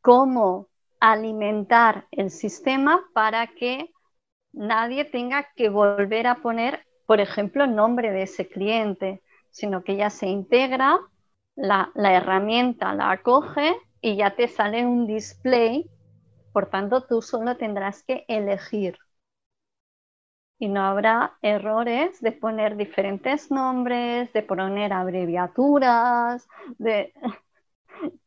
cómo 0.00 0.68
alimentar 1.00 2.06
el 2.10 2.30
sistema 2.30 3.04
para 3.14 3.46
que 3.48 3.90
nadie 4.52 5.04
tenga 5.04 5.48
que 5.56 5.68
volver 5.68 6.26
a 6.26 6.36
poner, 6.36 6.86
por 7.06 7.20
ejemplo, 7.20 7.64
el 7.64 7.74
nombre 7.74 8.10
de 8.12 8.22
ese 8.22 8.48
cliente, 8.48 9.22
sino 9.50 9.84
que 9.84 9.96
ya 9.96 10.10
se 10.10 10.28
integra, 10.28 11.00
la, 11.56 11.90
la 11.94 12.14
herramienta 12.14 12.94
la 12.94 13.12
acoge 13.12 13.76
y 14.00 14.16
ya 14.16 14.36
te 14.36 14.48
sale 14.48 14.86
un 14.86 15.06
display, 15.06 15.90
por 16.52 16.68
tanto 16.70 17.02
tú 17.06 17.22
solo 17.22 17.56
tendrás 17.56 18.02
que 18.04 18.24
elegir. 18.28 18.98
Y 20.58 20.68
no 20.68 20.82
habrá 20.82 21.36
errores 21.42 22.20
de 22.20 22.32
poner 22.32 22.76
diferentes 22.76 23.50
nombres, 23.50 24.32
de 24.32 24.42
poner 24.42 24.92
abreviaturas, 24.92 26.48
de, 26.78 27.12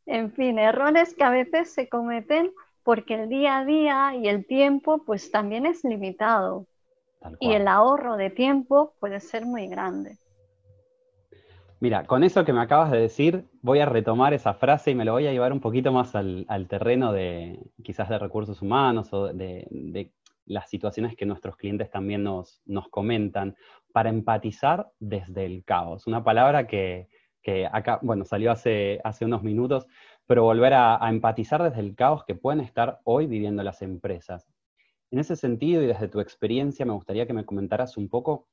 en 0.06 0.32
fin, 0.32 0.58
errores 0.58 1.14
que 1.14 1.24
a 1.24 1.30
veces 1.30 1.72
se 1.72 1.88
cometen 1.88 2.52
porque 2.82 3.14
el 3.14 3.28
día 3.28 3.58
a 3.58 3.64
día 3.64 4.14
y 4.16 4.28
el 4.28 4.46
tiempo 4.46 5.04
pues 5.04 5.30
también 5.30 5.66
es 5.66 5.84
limitado 5.84 6.66
y 7.38 7.52
el 7.52 7.68
ahorro 7.68 8.16
de 8.16 8.30
tiempo 8.30 8.94
puede 8.98 9.20
ser 9.20 9.44
muy 9.44 9.66
grande. 9.68 10.16
Mira, 11.80 12.04
con 12.04 12.24
eso 12.24 12.44
que 12.44 12.52
me 12.52 12.60
acabas 12.60 12.90
de 12.90 12.98
decir, 12.98 13.44
voy 13.62 13.80
a 13.80 13.86
retomar 13.86 14.34
esa 14.34 14.52
frase 14.54 14.90
y 14.90 14.94
me 14.94 15.04
lo 15.04 15.12
voy 15.12 15.26
a 15.26 15.32
llevar 15.32 15.52
un 15.52 15.60
poquito 15.60 15.92
más 15.92 16.14
al, 16.14 16.46
terreno 16.68 17.12
de 17.12 17.58
quizás 17.82 18.08
de 18.08 18.18
recursos 18.18 18.60
humanos 18.60 19.12
o 19.12 19.32
de, 19.32 19.66
de 19.70 20.10
las 20.44 20.68
situaciones 20.68 21.16
que 21.16 21.24
nuestros 21.24 21.56
clientes 21.56 21.90
también 21.90 22.22
nos, 22.22 22.60
nos 22.66 22.88
comentan, 22.88 23.56
para 23.92 24.10
empatizar 24.10 24.90
desde 24.98 25.46
el 25.46 25.64
caos. 25.64 26.06
Una 26.06 26.22
palabra 26.22 26.66
que, 26.66 27.08
acá, 27.72 27.98
bueno, 28.02 28.24
salió 28.24 28.52
hace, 28.52 29.00
hace 29.04 29.24
unos 29.24 29.42
minutos, 29.42 29.86
pero 30.26 30.44
volver 30.44 30.74
a, 30.74 30.98
empatizar 31.08 31.62
desde 31.62 31.80
el 31.80 31.94
caos 31.94 32.24
que 32.24 32.34
pueden 32.34 32.60
estar 32.60 33.00
hoy 33.04 33.26
viviendo 33.26 33.62
las 33.62 33.82
empresas. 33.82 34.46
En 35.10 35.18
ese 35.18 35.36
sentido 35.36 35.82
y 35.82 35.86
desde 35.86 36.08
tu 36.08 36.20
experiencia, 36.20 36.86
me 36.86 36.92
gustaría 36.92 37.26
que 37.26 37.32
me 37.32 37.44
comentaras 37.44 37.96
un 37.96 38.08
poco 38.08 38.46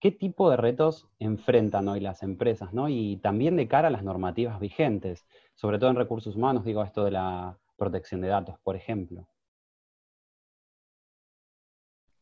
qué 0.00 0.10
tipo 0.10 0.50
de 0.50 0.56
retos 0.56 1.08
enfrentan 1.18 1.86
hoy 1.88 2.00
las 2.00 2.22
empresas, 2.22 2.72
¿no? 2.72 2.88
Y 2.88 3.18
también 3.18 3.56
de 3.56 3.68
cara 3.68 3.88
a 3.88 3.90
las 3.90 4.02
normativas 4.02 4.58
vigentes, 4.58 5.26
sobre 5.54 5.78
todo 5.78 5.90
en 5.90 5.96
recursos 5.96 6.34
humanos, 6.34 6.64
digo 6.64 6.82
esto 6.82 7.04
de 7.04 7.12
la 7.12 7.58
protección 7.76 8.20
de 8.22 8.28
datos, 8.28 8.58
por 8.64 8.76
ejemplo. 8.76 9.28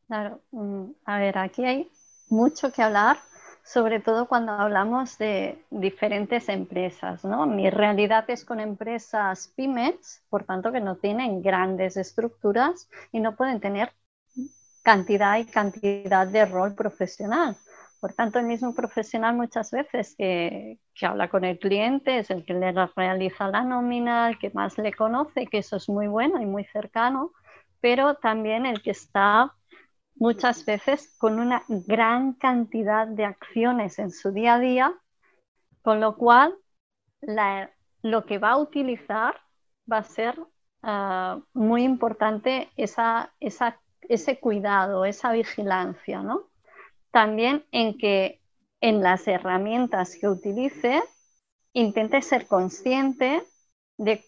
Claro, 0.07 0.41
mm, 0.53 0.91
a 1.05 1.19
ver, 1.19 1.39
aquí 1.39 1.65
hay 1.65 1.91
mucho 2.31 2.73
que 2.73 2.83
hablar, 2.83 3.19
sobre 3.69 4.01
todo 4.01 4.27
cuando 4.29 4.53
hablamos 4.53 5.19
de 5.19 5.63
diferentes 5.69 6.49
empresas, 6.49 7.23
¿no? 7.23 7.45
Mi 7.45 7.69
realidad 7.69 8.25
es 8.29 8.47
con 8.47 8.61
empresas 8.61 9.53
pymes, 9.57 10.23
por 10.31 10.45
tanto 10.45 10.73
que 10.73 10.81
no 10.81 10.97
tienen 10.97 11.43
grandes 11.43 11.99
estructuras 11.99 12.89
y 13.13 13.21
no 13.21 13.37
pueden 13.37 13.61
tener 13.61 13.93
cantidad 14.83 15.37
y 15.37 15.45
cantidad 15.45 16.27
de 16.27 16.47
rol 16.47 16.75
profesional. 16.75 17.59
Por 18.01 18.15
tanto, 18.15 18.39
el 18.39 18.47
mismo 18.47 18.75
profesional 18.75 19.37
muchas 19.37 19.71
veces 19.71 20.15
que, 20.17 20.79
que, 20.95 21.05
habla 21.05 21.29
con 21.29 21.45
el 21.45 21.59
cliente 21.59 22.21
es 22.21 22.31
el 22.31 22.47
que 22.47 22.55
le 22.55 22.73
realiza 22.97 23.49
la 23.49 23.65
nómina, 23.65 24.31
el 24.31 24.39
que 24.39 24.49
más 24.49 24.79
le 24.79 24.95
conoce, 24.95 25.47
que 25.47 25.59
eso 25.59 25.77
es 25.77 25.91
muy 25.91 26.07
bueno 26.07 26.41
y 26.41 26.47
muy 26.47 26.65
cercano, 26.65 27.33
pero 27.83 28.15
también 28.15 28.65
el 28.65 28.81
que 28.81 28.93
está 28.93 29.58
muchas 30.19 30.65
veces 30.65 31.15
con 31.19 31.39
una 31.39 31.63
gran 31.69 32.35
cantidad 32.35 33.07
de 33.07 33.25
acciones 33.25 33.99
en 33.99 34.11
su 34.11 34.33
día 34.33 34.55
a 34.55 34.59
día, 34.59 34.95
con 35.83 36.01
lo 36.01 36.17
cual 36.17 36.55
lo 38.03 38.27
que 38.27 38.39
va 38.39 38.51
a 38.51 38.59
utilizar 38.59 39.41
va 39.91 39.99
a 39.99 40.05
ser 40.05 40.39
ah, 40.83 41.41
muy 41.53 41.85
importante 41.85 42.69
ese 42.77 44.41
cuidado, 44.41 45.05
esa 45.05 45.33
vigilancia, 45.33 46.23
¿no? 46.23 46.49
También 47.11 47.65
en 47.73 47.97
que 47.97 48.41
en 48.81 49.03
las 49.03 49.27
herramientas 49.27 50.17
que 50.21 50.29
utilice 50.29 51.03
intente 51.73 52.23
ser 52.23 52.47
consciente 52.47 53.43
de 53.97 54.25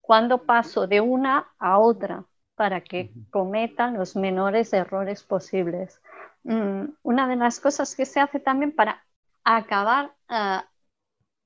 cuándo 0.00 0.44
paso 0.44 0.86
de 0.86 1.00
una 1.00 1.52
a 1.58 1.78
otra, 1.78 2.24
para 2.56 2.80
que 2.80 3.12
cometan 3.30 3.94
los 3.94 4.16
menores 4.16 4.72
errores 4.72 5.22
posibles. 5.22 6.00
Mm, 6.42 6.86
una 7.02 7.28
de 7.28 7.36
las 7.36 7.60
cosas 7.60 7.94
que 7.94 8.06
se 8.06 8.18
hace 8.18 8.40
también 8.40 8.72
para 8.72 9.04
acabar 9.44 10.12
ah, 10.28 10.66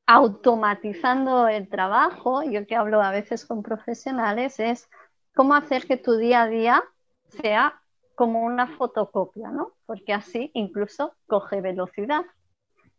automatizando 0.06 1.48
el 1.48 1.68
trabajo, 1.68 2.42
yo 2.44 2.66
que 2.66 2.76
hablo 2.76 3.02
a 3.02 3.10
veces 3.10 3.44
con 3.44 3.62
profesionales, 3.62 4.60
es 4.60 4.88
cómo 5.34 5.54
hacer 5.54 5.86
que 5.86 5.96
tu 5.96 6.16
día 6.16 6.42
a 6.42 6.48
día 6.48 6.84
sea 7.28 7.80
como 8.14 8.42
una 8.42 8.66
fotocopia, 8.66 9.50
¿no? 9.50 9.72
Porque 9.86 10.12
así 10.12 10.50
incluso 10.54 11.14
coge 11.26 11.60
velocidad. 11.60 12.24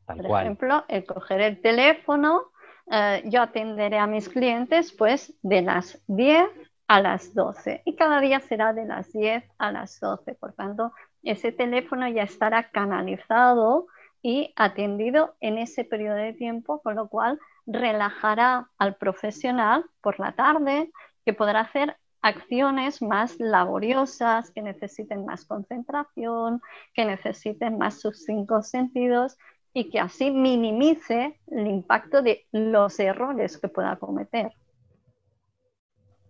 Por 0.06 0.25
ejemplo, 0.25 0.84
el 0.88 1.06
coger 1.06 1.41
el 1.41 1.62
teléfono, 1.62 2.51
eh, 2.91 3.22
yo 3.25 3.41
atenderé 3.41 3.98
a 4.00 4.08
mis 4.08 4.27
clientes 4.27 4.91
pues 4.91 5.34
de 5.44 5.62
las 5.62 6.01
10 6.08 6.50
a 6.91 7.00
las 7.00 7.33
12 7.33 7.83
y 7.86 7.95
cada 7.95 8.19
día 8.19 8.41
será 8.41 8.74
de 8.74 8.83
las 8.83 9.13
10 9.13 9.45
a 9.57 9.71
las 9.71 9.98
12. 10.01 10.36
Por 10.36 10.51
tanto, 10.51 10.91
ese 11.24 11.53
teléfono 11.53 12.05
ya 12.10 12.24
estará 12.24 12.69
canalizado 12.69 13.88
y 14.21 14.51
atendido 14.57 15.36
en 15.39 15.57
ese 15.57 15.86
periodo 15.86 16.17
de 16.17 16.33
tiempo, 16.33 16.81
con 16.81 16.95
lo 16.95 17.07
cual 17.07 17.39
relajará 17.65 18.67
al 18.77 18.98
profesional 18.98 19.86
por 20.01 20.19
la 20.19 20.33
tarde 20.33 20.91
que 21.24 21.31
podrá 21.31 21.62
hacer 21.62 21.95
acciones 22.21 23.01
más 23.01 23.39
laboriosas, 23.39 24.51
que 24.51 24.62
necesiten 24.62 25.25
más 25.25 25.45
concentración, 25.45 26.62
que 26.93 27.05
necesiten 27.05 27.77
más 27.77 28.01
sus 28.01 28.25
cinco 28.25 28.63
sentidos 28.63 29.38
y 29.74 29.89
que 29.89 30.01
así 30.01 30.29
minimice 30.29 31.39
el 31.48 31.67
impacto 31.67 32.21
de 32.21 32.48
los 32.51 33.00
errores 33.00 33.57
que 33.57 33.69
pueda 33.69 33.95
cometer. 33.95 34.51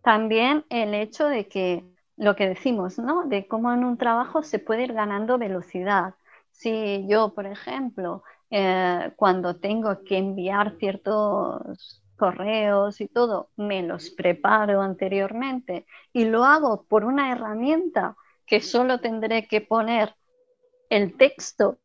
También 0.01 0.65
el 0.69 0.93
hecho 0.93 1.27
de 1.27 1.47
que 1.47 1.85
lo 2.17 2.35
que 2.35 2.47
decimos, 2.47 2.97
¿no? 2.99 3.25
De 3.25 3.47
cómo 3.47 3.71
en 3.73 3.83
un 3.83 3.97
trabajo 3.97 4.43
se 4.43 4.59
puede 4.59 4.83
ir 4.83 4.93
ganando 4.93 5.37
velocidad. 5.37 6.15
Si 6.51 7.05
yo, 7.07 7.33
por 7.33 7.45
ejemplo, 7.47 8.23
eh, 8.49 9.11
cuando 9.15 9.57
tengo 9.59 10.03
que 10.03 10.17
enviar 10.17 10.77
ciertos 10.77 12.03
correos 12.17 13.01
y 13.01 13.07
todo, 13.07 13.49
me 13.57 13.81
los 13.83 14.09
preparo 14.11 14.81
anteriormente 14.81 15.85
y 16.13 16.25
lo 16.25 16.43
hago 16.45 16.83
por 16.85 17.05
una 17.05 17.31
herramienta 17.31 18.15
que 18.45 18.61
solo 18.61 18.99
tendré 18.99 19.47
que 19.47 19.61
poner 19.61 20.15
el 20.89 21.17
texto 21.17 21.79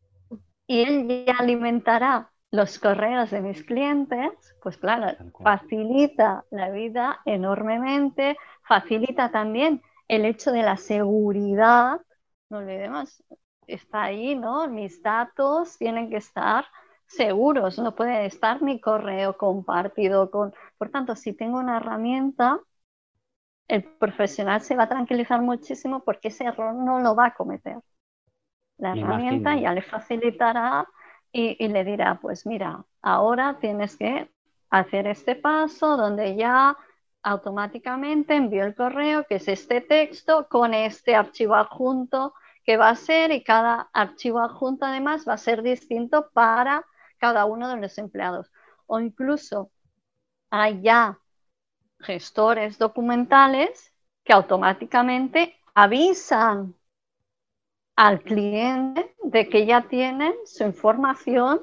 y 0.66 0.82
él 0.82 1.24
ya 1.26 1.34
alimentará 1.38 2.32
los 2.56 2.78
correos 2.78 3.30
de 3.30 3.40
mis 3.42 3.62
clientes, 3.62 4.32
pues 4.62 4.78
claro, 4.78 5.16
facilita 5.42 6.44
la 6.50 6.70
vida 6.70 7.20
enormemente, 7.26 8.36
facilita 8.62 9.30
también 9.30 9.82
el 10.08 10.24
hecho 10.24 10.52
de 10.52 10.62
la 10.62 10.76
seguridad, 10.76 12.00
no 12.48 12.58
olvidemos, 12.58 13.22
está 13.66 14.04
ahí, 14.04 14.34
¿no? 14.34 14.68
Mis 14.68 15.02
datos 15.02 15.76
tienen 15.78 16.08
que 16.10 16.16
estar 16.16 16.64
seguros, 17.06 17.78
no 17.78 17.94
puede 17.94 18.26
estar 18.26 18.62
mi 18.62 18.80
correo 18.80 19.36
compartido 19.36 20.30
con... 20.30 20.54
Por 20.78 20.90
tanto, 20.90 21.14
si 21.14 21.32
tengo 21.34 21.58
una 21.58 21.76
herramienta, 21.76 22.60
el 23.68 23.84
profesional 23.84 24.60
se 24.62 24.76
va 24.76 24.84
a 24.84 24.88
tranquilizar 24.88 25.42
muchísimo 25.42 26.00
porque 26.00 26.28
ese 26.28 26.44
error 26.44 26.74
no 26.74 27.00
lo 27.00 27.14
va 27.14 27.26
a 27.26 27.34
cometer. 27.34 27.78
La 28.78 28.92
herramienta 28.92 29.56
ya 29.56 29.72
le 29.72 29.82
facilitará 29.82 30.86
y, 31.38 31.68
le 31.68 31.84
dirá, 31.84 32.18
pues 32.22 32.46
mira, 32.46 32.86
ahora 33.02 33.58
tienes 33.60 33.96
que 33.98 34.30
hacer 34.70 35.06
este 35.06 35.36
paso 35.36 35.98
donde 35.98 36.34
ya 36.34 36.78
automáticamente 37.22 38.34
envío 38.34 38.64
el 38.64 38.74
correo, 38.74 39.26
que 39.26 39.34
es 39.34 39.46
este 39.48 39.82
texto, 39.82 40.48
con 40.48 40.72
este 40.72 41.14
archivo 41.14 41.54
adjunto 41.54 42.32
que 42.64 42.78
va 42.78 42.88
a 42.88 42.96
ser 42.96 43.32
y 43.32 43.44
cada 43.44 43.90
archivo 43.92 44.40
adjunto 44.40 44.86
además 44.86 45.28
va 45.28 45.34
a 45.34 45.38
ser 45.38 45.62
distinto 45.62 46.30
para 46.32 46.86
cada 47.18 47.44
uno 47.44 47.68
de 47.68 47.76
los 47.76 47.98
empleados. 47.98 48.50
O 48.86 48.98
incluso 48.98 49.70
hay 50.48 50.80
ya 50.80 51.18
gestores 52.00 52.78
documentales 52.78 53.92
que 54.24 54.32
automáticamente 54.32 55.54
avisan 55.74 56.74
al 57.96 58.20
cliente 58.22 59.14
de 59.24 59.48
que 59.48 59.64
ya 59.66 59.88
tienen 59.88 60.34
su 60.44 60.64
información 60.64 61.62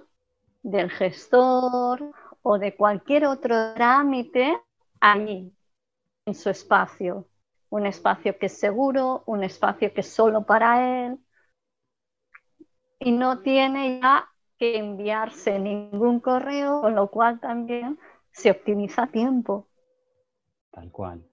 del 0.63 0.89
gestor 0.89 2.11
o 2.41 2.57
de 2.57 2.75
cualquier 2.75 3.25
otro 3.25 3.73
trámite 3.75 4.59
allí, 4.99 5.53
en 6.25 6.33
su 6.33 6.49
espacio. 6.49 7.27
Un 7.69 7.85
espacio 7.85 8.37
que 8.37 8.47
es 8.47 8.57
seguro, 8.57 9.23
un 9.25 9.43
espacio 9.43 9.93
que 9.93 10.01
es 10.01 10.09
solo 10.09 10.45
para 10.45 11.05
él. 11.05 11.19
Y 12.99 13.11
no 13.11 13.39
tiene 13.39 13.99
ya 14.01 14.29
que 14.57 14.77
enviarse 14.77 15.59
ningún 15.59 16.19
correo, 16.19 16.81
con 16.81 16.95
lo 16.95 17.09
cual 17.09 17.39
también 17.39 17.99
se 18.31 18.51
optimiza 18.51 19.07
tiempo. 19.07 19.67
Tal 20.71 20.91
cual. 20.91 21.25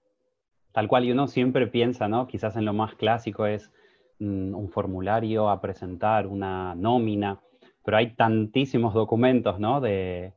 Tal 0.71 0.87
cual, 0.87 1.05
y 1.05 1.11
uno 1.11 1.27
siempre 1.27 1.67
piensa, 1.67 2.07
¿no? 2.07 2.27
Quizás 2.27 2.55
en 2.55 2.65
lo 2.65 2.73
más 2.73 2.95
clásico 2.95 3.45
es 3.45 3.71
un 4.21 4.69
formulario 4.71 5.49
a 5.49 5.59
presentar, 5.59 6.27
una 6.27 6.75
nómina, 6.75 7.39
pero 7.83 7.97
hay 7.97 8.15
tantísimos 8.15 8.93
documentos, 8.93 9.59
¿no? 9.59 9.81
De, 9.81 10.33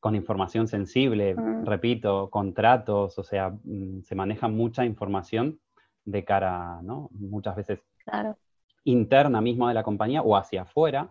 con 0.00 0.14
información 0.14 0.68
sensible, 0.68 1.34
mm. 1.34 1.64
repito, 1.64 2.30
contratos, 2.30 3.18
o 3.18 3.24
sea, 3.24 3.50
mm, 3.50 4.02
se 4.02 4.14
maneja 4.14 4.48
mucha 4.48 4.84
información 4.84 5.58
de 6.04 6.24
cara, 6.24 6.80
¿no? 6.82 7.08
Muchas 7.12 7.56
veces 7.56 7.80
interna 8.84 9.40
mismo 9.40 9.66
de 9.66 9.74
la 9.74 9.82
compañía 9.82 10.22
o 10.22 10.36
hacia 10.36 10.62
afuera, 10.62 11.10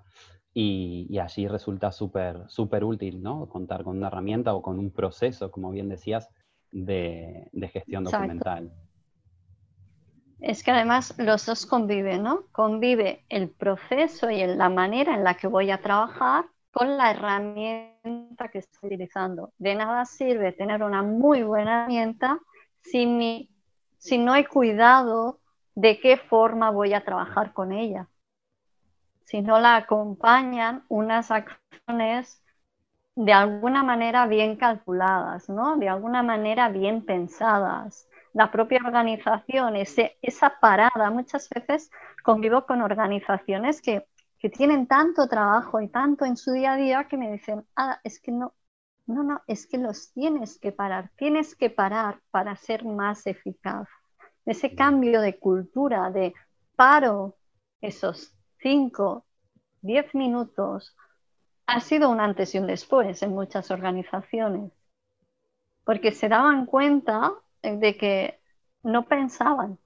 y, 0.54 1.20
allí 1.20 1.50
resulta 1.50 1.92
súper 1.92 2.44
súper 2.48 2.86
útil, 2.86 3.22
¿no? 3.22 3.50
Contar 3.50 3.84
con 3.84 3.98
una 3.98 4.08
herramienta 4.08 4.54
o 4.54 4.62
con 4.62 4.80
un 4.80 4.92
proceso, 4.92 5.52
como 5.52 5.72
bien 5.72 5.90
decías, 5.90 6.30
de, 6.72 7.50
gestión 7.74 8.06
documental. 8.06 8.72
Es 10.40 10.64
que 10.64 10.72
además 10.72 11.14
los 11.18 11.46
dos 11.46 11.66
conviven, 11.66 12.24
¿no? 12.24 12.44
Convive 12.52 13.26
el 13.30 13.50
proceso 13.50 14.30
y 14.30 14.46
la 14.46 14.70
manera 14.70 15.16
en 15.16 15.24
la 15.24 15.36
que 15.36 15.48
voy 15.48 15.72
a 15.72 15.82
trabajar 15.82 16.46
con 16.72 16.98
la 16.98 17.12
herramienta 17.12 18.50
que 18.52 18.60
estoy 18.60 18.88
utilizando. 18.88 19.54
De 19.58 19.76
nada 19.76 20.06
sirve 20.06 20.52
tener 20.52 20.84
una 20.84 21.04
muy 21.04 21.44
buena 21.44 21.84
herramienta 21.84 22.40
si, 22.82 23.50
si 23.98 24.18
no 24.18 24.34
hay 24.34 24.46
cuidado 24.46 25.40
de 25.74 26.00
qué 26.00 26.18
forma 26.18 26.70
voy 26.70 26.94
a 26.94 27.04
trabajar 27.04 27.54
con 27.54 27.72
ella 27.72 28.08
si 29.26 29.42
no 29.42 29.60
la 29.60 29.76
acompañan 29.76 30.86
unas 30.88 31.32
acciones 31.32 32.42
de 33.16 33.34
alguna 33.34 33.84
manera 33.84 34.28
bien 34.28 34.56
calculadas, 34.56 35.50
¿no? 35.50 35.78
de 35.78 35.90
alguna 35.90 36.22
manera 36.24 36.70
bien 36.70 37.04
pensadas. 37.06 38.08
La 38.36 38.52
propia 38.52 38.82
organización, 38.86 39.78
esa 39.78 40.60
parada, 40.60 41.10
muchas 41.10 41.48
veces 41.48 41.90
convivo 42.22 42.66
con 42.66 42.82
organizaciones 42.82 43.82
que, 43.82 44.06
que 44.38 44.50
tienen 44.50 44.88
tanto 44.88 45.30
trabajo 45.30 45.80
y 45.80 45.88
tanto 45.88 46.26
en 46.26 46.36
su 46.36 46.52
día 46.52 46.74
a 46.74 46.76
día 46.76 47.08
que 47.08 47.16
me 47.16 47.32
dicen, 47.32 47.66
ah, 47.78 47.98
es 48.04 48.20
que 48.20 48.34
no, 48.34 48.54
no, 49.06 49.24
no, 49.24 49.42
es 49.48 49.66
que 49.66 49.78
los 49.78 50.12
tienes 50.12 50.60
que 50.60 50.74
parar, 50.74 51.12
tienes 51.16 51.56
que 51.56 51.70
parar 51.70 52.20
para 52.30 52.58
ser 52.58 52.84
más 52.84 53.26
eficaz. 53.26 53.88
Ese 54.46 54.76
cambio 54.76 55.22
de 55.22 55.40
cultura, 55.40 56.12
de 56.12 56.34
paro 56.76 57.38
esos 57.80 58.36
5, 58.60 59.26
10 59.80 60.14
minutos 60.14 60.94
ha 61.68 61.80
sido 61.80 62.10
un 62.10 62.20
antes 62.20 62.54
y 62.54 62.60
un 62.60 62.68
después 62.68 63.24
en 63.24 63.32
muchas 63.32 63.72
organizaciones, 63.72 64.74
porque 65.86 66.12
se 66.12 66.28
daban 66.28 66.66
cuenta 66.66 67.32
de 67.72 67.98
que 67.98 68.40
no 68.84 69.08
pensaban 69.08 69.80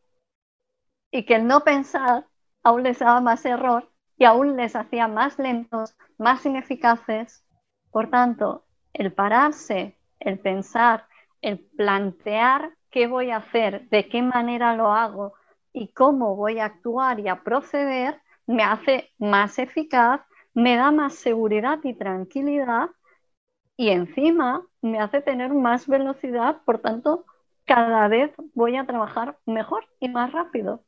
y 1.11 1.25
que 1.25 1.35
el 1.35 1.47
no 1.47 1.63
pensar 1.63 2.25
aún 2.63 2.83
les 2.83 2.99
daba 2.99 3.21
más 3.21 3.45
error 3.45 3.89
y 4.17 4.25
aún 4.25 4.57
les 4.57 4.75
hacía 4.75 5.07
más 5.07 5.39
lentos, 5.39 5.95
más 6.17 6.45
ineficaces. 6.45 7.43
Por 7.91 8.09
tanto, 8.09 8.65
el 8.93 9.13
pararse, 9.13 9.97
el 10.19 10.39
pensar, 10.39 11.07
el 11.41 11.59
plantear 11.59 12.71
qué 12.91 13.07
voy 13.07 13.31
a 13.31 13.37
hacer, 13.37 13.87
de 13.89 14.09
qué 14.09 14.21
manera 14.21 14.75
lo 14.75 14.91
hago 14.91 15.33
y 15.71 15.93
cómo 15.93 16.35
voy 16.35 16.59
a 16.59 16.65
actuar 16.65 17.19
y 17.19 17.29
a 17.29 17.43
proceder, 17.43 18.21
me 18.45 18.63
hace 18.63 19.11
más 19.17 19.57
eficaz, 19.59 20.21
me 20.53 20.75
da 20.75 20.91
más 20.91 21.15
seguridad 21.15 21.79
y 21.83 21.93
tranquilidad 21.93 22.89
y 23.77 23.89
encima 23.91 24.67
me 24.81 24.99
hace 24.99 25.21
tener 25.21 25.53
más 25.53 25.87
velocidad, 25.87 26.57
por 26.65 26.79
tanto, 26.79 27.25
cada 27.69 28.07
vez 28.07 28.31
voy 28.55 28.77
a 28.77 28.85
trabajar 28.87 29.37
mejor 29.45 29.85
y 29.99 30.09
más 30.09 30.31
rápido. 30.31 30.83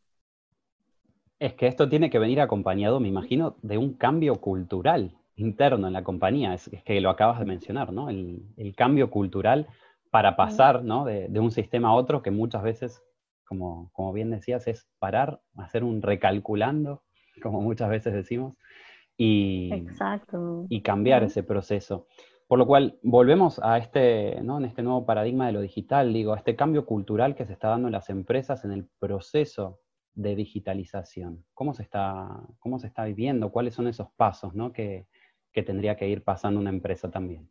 Es 1.38 1.54
que 1.54 1.68
esto 1.68 1.88
tiene 1.88 2.10
que 2.10 2.18
venir 2.18 2.42
acompañado, 2.42 3.00
me 3.00 3.08
imagino, 3.08 3.56
de 3.62 3.78
un 3.78 3.94
cambio 3.94 4.42
cultural 4.42 5.16
interno 5.36 5.86
en 5.86 5.94
la 5.94 6.04
compañía. 6.04 6.56
Es, 6.56 6.72
que 6.84 7.00
lo 7.00 7.12
acabas 7.12 7.40
de 7.40 7.46
mencionar, 7.46 7.94
¿no? 7.94 8.10
El, 8.10 8.74
cambio 8.76 9.12
cultural 9.12 9.68
para 10.10 10.36
pasar 10.36 10.84
¿no? 10.84 11.06
de, 11.06 11.40
un 11.40 11.52
sistema 11.52 11.90
a 11.90 11.94
otro 11.94 12.24
que 12.24 12.32
muchas 12.32 12.64
veces, 12.64 13.04
como, 13.46 13.92
como 13.94 14.12
bien 14.12 14.32
decías, 14.32 14.68
es 14.68 14.88
parar, 14.98 15.40
hacer 15.58 15.84
un 15.84 16.02
recalculando 16.02 17.04
como 17.42 17.62
muchas 17.62 17.90
veces 17.90 18.14
decimos, 18.14 18.56
y, 19.18 19.72
y 20.70 20.82
cambiar 20.82 21.24
ese 21.24 21.44
proceso. 21.44 22.08
Por 22.52 22.60
lo 22.60 22.68
cual, 22.68 23.00
volvemos 23.02 23.62
a 23.64 23.78
este, 23.78 24.42
¿no? 24.42 24.58
en 24.58 24.66
este 24.66 24.84
nuevo 24.84 25.06
paradigma 25.06 25.46
de 25.46 25.54
lo 25.54 25.62
digital, 25.62 26.12
digo, 26.12 26.34
a 26.34 26.38
este 26.38 26.58
cambio 26.58 26.86
cultural 26.86 27.34
que 27.34 27.46
se 27.46 27.54
está 27.54 27.70
dando 27.70 27.88
en 27.88 27.94
las 27.94 28.10
empresas 28.10 28.66
en 28.66 28.74
el 28.74 28.90
proceso 29.00 29.80
de 30.16 30.36
digitalización. 30.36 31.46
¿Cómo 31.54 31.74
se 31.74 31.84
está, 31.84 32.28
cómo 32.60 32.78
se 32.78 32.88
está 32.88 33.06
viviendo? 33.06 33.54
¿Cuáles 33.54 33.74
son 33.74 33.88
esos 33.88 34.12
pasos 34.18 34.54
¿no? 34.54 34.74
que, 34.74 35.08
que 35.54 35.64
tendría 35.64 35.96
que 35.96 36.10
ir 36.10 36.26
pasando 36.26 36.60
una 36.60 36.72
empresa 36.72 37.10
también? 37.10 37.50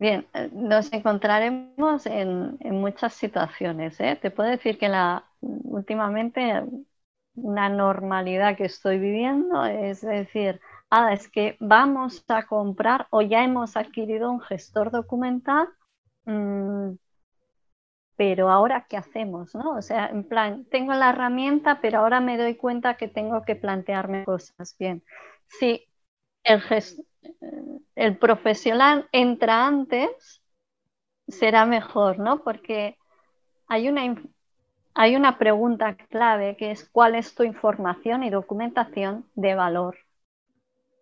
Bien, 0.00 0.26
eh, 0.34 0.50
nos 0.52 0.92
encontraremos 0.92 2.04
en, 2.06 2.58
muchas 2.80 3.14
situaciones. 3.14 4.00
¿eh? 4.00 4.18
Te 4.20 4.32
puedo 4.32 4.50
decir 4.50 4.76
que 4.76 4.88
la, 4.88 5.24
últimamente 5.40 6.64
una 7.36 7.68
normalidad 7.68 8.56
que 8.56 8.64
estoy 8.64 8.98
viviendo 8.98 9.64
es 9.66 10.00
decir, 10.00 10.60
ah, 10.96 11.12
es 11.12 11.28
que 11.28 11.56
vamos 11.60 12.24
a 12.28 12.46
comprar 12.46 13.06
o 13.10 13.20
ya 13.20 13.44
hemos 13.44 13.76
adquirido 13.76 14.30
un 14.30 14.40
gestor 14.40 14.90
documental, 14.90 15.68
mm, 16.24 16.92
pero 18.16 18.48
ahora 18.48 18.86
qué 18.88 18.96
hacemos, 18.96 19.54
¿no? 19.54 19.72
O 19.76 19.82
sea, 19.82 20.06
en 20.08 20.24
plan, 20.24 20.64
tengo 20.70 20.94
la 20.94 21.10
herramienta, 21.10 21.80
pero 21.82 21.98
ahora 21.98 22.20
me 22.20 22.38
doy 22.38 22.56
cuenta 22.56 22.96
que 22.96 23.08
tengo 23.08 23.42
que 23.42 23.56
plantearme 23.56 24.24
cosas 24.24 24.74
bien. 24.78 25.02
Si 25.48 25.86
el, 26.44 26.62
el 27.94 28.16
profesional 28.16 29.06
entra 29.12 29.66
antes, 29.66 30.42
será 31.28 31.66
mejor, 31.66 32.18
¿no? 32.18 32.42
Porque 32.42 32.96
hay 33.68 33.90
una, 33.90 34.16
hay 34.94 35.16
una 35.16 35.36
pregunta 35.38 35.94
clave 35.94 36.56
que 36.56 36.70
es 36.70 36.88
cuál 36.88 37.16
es 37.16 37.34
tu 37.34 37.42
información 37.42 38.22
y 38.22 38.30
documentación 38.30 39.26
de 39.34 39.54
valor. 39.54 40.05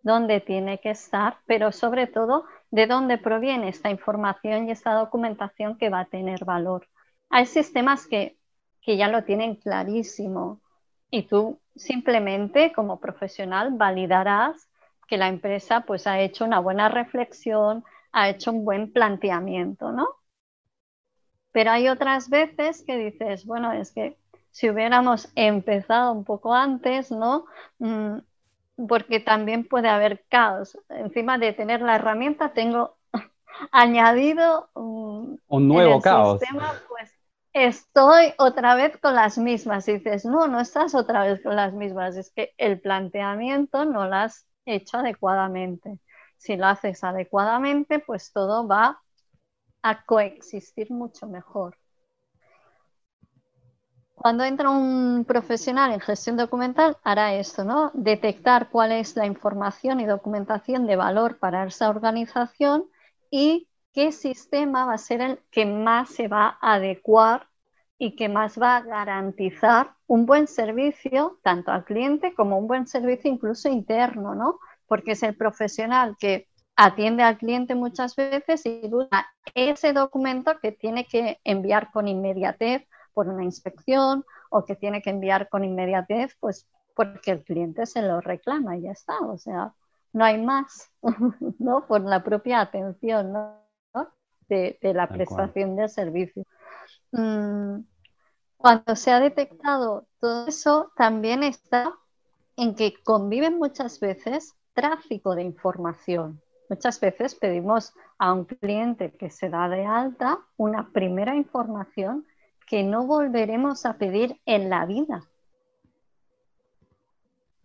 ¿Dónde 0.05 0.41
tiene 0.41 0.81
que 0.81 0.91
estar? 0.91 1.39
Pero 1.47 1.73
sobre 1.73 2.07
todo, 2.07 2.45
¿de 2.71 2.87
dónde 2.87 3.17
proviene 3.17 3.71
esta 3.71 3.89
información 3.89 4.69
y 4.69 4.71
esta 4.71 4.93
documentación 4.93 5.79
que 5.79 5.89
va 5.89 6.01
a 6.01 6.05
tener 6.05 6.45
valor? 6.45 6.87
Hay 7.31 7.47
sistemas 7.47 8.07
que, 8.07 8.37
ya 8.87 9.09
lo 9.09 9.25
tienen 9.25 9.57
clarísimo. 9.57 10.61
Y 11.11 11.23
tú 11.23 11.59
simplemente 11.75 12.71
como 12.75 13.01
profesional 13.01 13.71
validarás 13.73 14.69
que 15.09 15.17
la 15.17 15.29
empresa 15.29 15.81
pues 15.87 16.07
ha 16.07 16.21
hecho 16.21 16.45
una 16.45 16.61
buena 16.61 16.91
reflexión, 16.91 17.83
ha 18.13 18.29
hecho 18.29 18.53
un 18.53 18.63
buen 18.63 18.93
planteamiento, 18.93 19.91
¿no? 19.91 20.07
Pero 21.51 21.71
hay 21.71 21.89
otras 21.89 22.29
veces 22.29 22.85
que 22.87 22.99
dices, 22.99 23.47
bueno, 23.47 23.73
es 23.73 23.91
que 23.91 24.19
si 24.51 24.69
hubiéramos 24.69 25.33
empezado 25.35 26.13
un 26.13 26.25
poco 26.25 26.53
antes, 26.53 27.11
¿no? 27.11 27.47
Mm, 27.79 28.19
porque 28.77 29.21
también 29.21 29.65
puede 29.67 29.89
haber 29.89 30.25
caos. 30.29 30.79
Encima 30.89 31.39
de 31.39 31.53
tener 31.53 31.81
la 31.81 31.97
herramienta, 31.97 32.53
tengo 32.53 32.97
añadido 33.73 34.71
un, 34.75 35.41
nuevo 35.49 36.01
caos. 36.01 36.41
pues 36.89 37.13
estoy 37.53 38.35
otra 38.39 38.75
vez 38.75 38.97
con 38.99 39.15
las 39.15 39.39
mismas. 39.39 39.89
Y 39.89 39.95
dices, 39.95 40.25
no, 40.25 40.49
no 40.49 40.61
estás 40.61 40.95
otra 40.95 41.25
vez 41.25 41.43
con 41.43 41.57
las 41.57 41.73
mismas. 41.73 42.17
Es 42.17 42.31
que 42.31 42.55
el 42.59 42.81
planteamiento 42.81 43.85
no 43.85 44.07
lo 44.07 44.17
has 44.17 44.47
hecho 44.67 44.99
adecuadamente. 44.99 46.01
Si 46.37 46.57
lo 46.57 46.67
haces 46.67 47.03
adecuadamente, 47.05 48.01
pues 48.01 48.33
todo 48.33 48.67
va 48.67 49.01
a 49.83 50.05
coexistir 50.05 50.91
mucho 50.91 51.27
mejor. 51.27 51.77
Cuando 54.25 54.45
entra 54.45 54.71
un 54.71 55.27
profesional 55.27 55.93
en 55.93 56.01
gestión 56.01 56.39
documental, 56.39 56.97
hará 57.05 57.35
esto, 57.35 57.63
¿no? 57.63 57.91
Detectar 57.93 58.71
cuál 58.71 58.93
es 58.93 59.17
la 59.17 59.27
información 59.27 60.01
y 60.01 60.07
documentación 60.07 60.87
de 60.87 60.97
valor 60.97 61.39
para 61.39 61.63
esa 61.67 61.91
organización 61.91 62.87
y 63.31 63.69
qué 63.93 64.13
sistema 64.13 64.87
va 64.87 64.95
a 64.95 64.99
ser 64.99 65.21
el 65.21 65.41
que 65.51 65.67
más 65.67 66.09
se 66.09 66.29
va 66.29 66.57
a 66.63 66.77
adecuar 66.77 67.51
y 67.99 68.17
que 68.17 68.31
más 68.31 68.59
va 68.59 68.79
a 68.79 68.81
garantizar 68.81 69.93
un 70.07 70.25
buen 70.25 70.47
servicio 70.47 71.39
tanto 71.43 71.71
al 71.71 71.85
cliente 71.85 72.33
como 72.33 72.57
un 72.57 72.67
buen 72.67 72.87
servicio 72.87 73.31
incluso 73.31 73.69
interno, 73.69 74.35
¿no? 74.35 74.59
Porque 74.87 75.13
es 75.13 75.23
el 75.23 75.37
profesional 75.37 76.17
que 76.19 76.49
atiende 76.77 77.23
al 77.25 77.37
cliente 77.37 77.75
muchas 77.75 78.17
veces 78.17 78.65
y 78.65 78.89
duda 78.89 79.27
ese 79.55 79.93
documento 79.93 80.59
que 80.63 80.73
tiene 80.73 81.05
que 81.05 81.41
enviar 81.45 81.93
con 81.93 82.09
inmediatez 82.09 82.89
por 83.15 83.29
una 83.29 83.45
inspección 83.45 84.25
o 84.51 84.65
que 84.65 84.77
tiene 84.77 85.01
que 85.01 85.11
enviar 85.11 85.49
con 85.49 85.65
inmediatez, 85.65 86.37
pues 86.41 86.67
porque 86.95 87.31
el 87.31 87.45
cliente 87.45 87.87
se 87.87 88.03
lo 88.03 88.21
reclama 88.21 88.77
y 88.77 88.83
ya 88.83 88.93
está. 88.93 89.19
O 89.21 89.39
sea, 89.39 89.73
no 90.13 90.25
hay 90.25 90.41
más, 90.41 90.91
¿no? 91.59 91.87
Por 91.87 92.03
la 92.03 92.23
propia 92.23 92.61
atención, 92.61 93.33
¿no? 93.33 93.61
De, 94.49 94.79
la 94.83 95.09
prestación 95.09 95.75
de 95.75 95.89
servicio. 95.89 96.45
Mm, 97.13 97.81
cuando 98.57 98.95
se 98.95 99.11
ha 99.11 99.21
detectado 99.21 100.07
todo 100.21 100.47
eso, 100.47 100.93
también 100.97 101.43
está 101.43 101.95
en 102.57 102.75
que 102.75 102.95
conviven 103.03 103.59
muchas 103.59 103.99
veces 104.01 104.55
tráfico 104.75 105.35
de 105.35 105.43
información. 105.43 106.41
Muchas 106.69 107.01
veces 107.01 107.35
pedimos 107.35 107.95
a 108.19 108.33
un 108.33 108.45
cliente 108.45 109.13
que 109.13 109.31
se 109.31 109.49
da 109.49 109.69
de 109.69 109.85
alta 109.85 110.39
una 110.57 110.91
primera 110.93 111.35
información 111.35 112.27
que 112.67 112.83
no 112.83 113.07
volveremos 113.07 113.87
a 113.87 113.95
pedir 113.95 114.41
en 114.47 114.71
la 114.71 114.87
vida. 114.87 115.29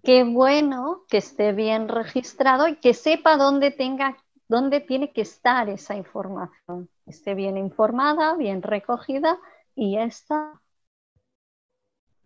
Qué 0.03 0.23
bueno 0.23 1.03
que 1.09 1.17
esté 1.17 1.51
bien 1.51 1.87
registrado 1.89 2.67
y 2.67 2.77
que 2.77 2.93
sepa 2.93 3.37
dónde 3.37 3.71
tenga 3.71 4.17
dónde 4.49 4.81
tiene 4.81 5.13
que 5.13 5.21
estar 5.21 5.69
esa 5.69 5.95
información. 5.95 6.89
Esté 7.05 7.35
bien 7.35 7.55
informada, 7.55 8.35
bien 8.35 8.61
recogida 8.61 9.39
y 9.75 9.93
ya 9.93 10.03
está. 10.03 10.59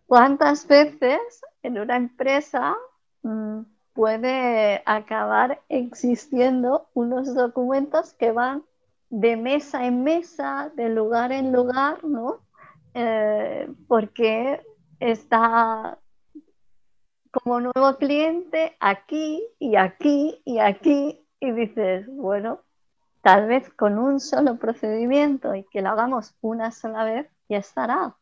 ¿Cuántas 0.06 0.66
veces 0.66 1.20
en 1.62 1.78
una 1.78 1.96
empresa 1.96 2.74
mm, 3.22 3.60
puede 3.92 4.82
acabar 4.86 5.62
existiendo 5.68 6.88
unos 6.94 7.34
documentos 7.34 8.14
que 8.14 8.32
van 8.32 8.64
de 9.10 9.36
mesa 9.36 9.86
en 9.86 10.02
mesa, 10.02 10.72
de 10.74 10.88
lugar 10.88 11.30
en 11.30 11.52
lugar, 11.52 12.02
¿no? 12.04 12.43
Eh, 12.94 13.68
porque 13.88 14.62
está 15.00 15.98
como 17.32 17.60
nuevo 17.60 17.96
cliente 17.98 18.76
aquí 18.78 19.42
y 19.58 19.74
aquí 19.74 20.40
y 20.44 20.60
aquí 20.60 21.26
y 21.40 21.50
dices, 21.50 22.06
bueno, 22.06 22.60
tal 23.20 23.48
vez 23.48 23.68
con 23.70 23.98
un 23.98 24.20
solo 24.20 24.58
procedimiento 24.58 25.56
y 25.56 25.64
que 25.64 25.82
lo 25.82 25.88
hagamos 25.90 26.36
una 26.40 26.70
sola 26.70 27.02
vez, 27.02 27.28
ya 27.48 27.58
estará. 27.58 28.16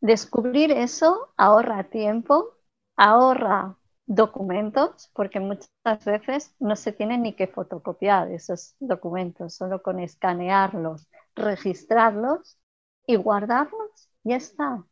Descubrir 0.00 0.72
eso 0.72 1.32
ahorra 1.36 1.84
tiempo, 1.84 2.56
ahorra 2.96 3.76
documentos, 4.06 5.10
porque 5.14 5.38
muchas 5.38 6.04
veces 6.04 6.54
no 6.58 6.74
se 6.74 6.92
tienen 6.92 7.22
ni 7.22 7.34
que 7.34 7.46
fotocopiar 7.46 8.30
esos 8.32 8.74
documentos, 8.80 9.54
solo 9.54 9.82
con 9.82 10.00
escanearlos, 10.00 11.08
registrarlos 11.36 12.58
y 13.06 13.16
guardarlos, 13.16 14.10
ya 14.22 14.36
está. 14.36 14.84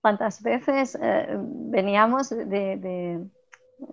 ¿Cuántas 0.00 0.42
veces 0.42 0.96
eh, 1.00 1.26
veníamos 1.36 2.30
de, 2.30 3.28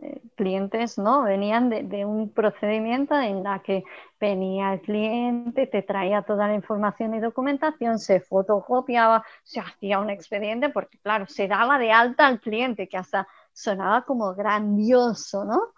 eh, 0.02 0.22
clientes, 0.36 0.98
¿no? 0.98 1.24
Venían 1.24 1.70
de, 1.70 2.06
un 2.06 2.30
procedimiento 2.30 3.20
en 3.20 3.44
la 3.44 3.62
que 3.64 3.84
venía 4.20 4.74
el 4.74 4.82
cliente, 4.82 5.68
te 5.68 5.82
traía 5.82 6.22
toda 6.22 6.48
la 6.48 6.56
información 6.56 7.16
y 7.16 7.20
documentación, 7.20 8.00
se 8.00 8.20
fotocopiaba, 8.20 9.26
se 9.44 9.60
hacía 9.60 10.00
un 10.00 10.10
expediente, 10.10 10.70
porque 10.70 11.00
claro, 11.00 11.26
se 11.28 11.48
daba 11.48 11.80
de 11.80 11.92
alta 11.92 12.28
al 12.28 12.40
cliente, 12.40 12.88
que 12.88 12.98
hasta 12.98 13.28
sonaba 13.52 14.04
como 14.04 14.34
grandioso, 14.36 15.46
¿no? 15.46 15.74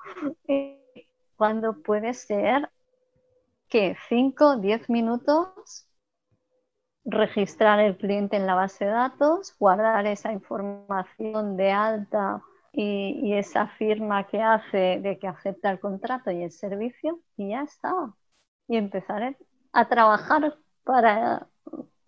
Eh, 0.47 1.07
cuando 1.35 1.81
puede 1.81 2.13
ser 2.13 2.69
que 3.67 3.95
5, 4.09 4.57
10 4.57 4.89
minutos 4.89 5.87
registrar 7.05 7.79
el 7.79 7.97
cliente 7.97 8.35
en 8.35 8.47
la 8.47 8.55
base 8.55 8.85
de 8.85 8.91
datos, 8.91 9.55
guardar 9.59 10.07
esa 10.07 10.31
información 10.31 11.55
de 11.55 11.71
alta 11.71 12.41
y, 12.73 13.33
esa 13.33 13.67
firma 13.67 14.25
que 14.27 14.41
hace 14.41 14.99
de 15.01 15.17
que 15.19 15.27
acepta 15.27 15.71
el 15.71 15.79
contrato 15.79 16.31
y 16.31 16.43
el 16.43 16.51
servicio 16.51 17.19
y 17.37 17.49
ya 17.49 17.61
está. 17.61 17.93
Y 18.67 18.77
empezar 18.77 19.37
a 19.71 19.87
trabajar 19.87 20.57
para 20.83 21.47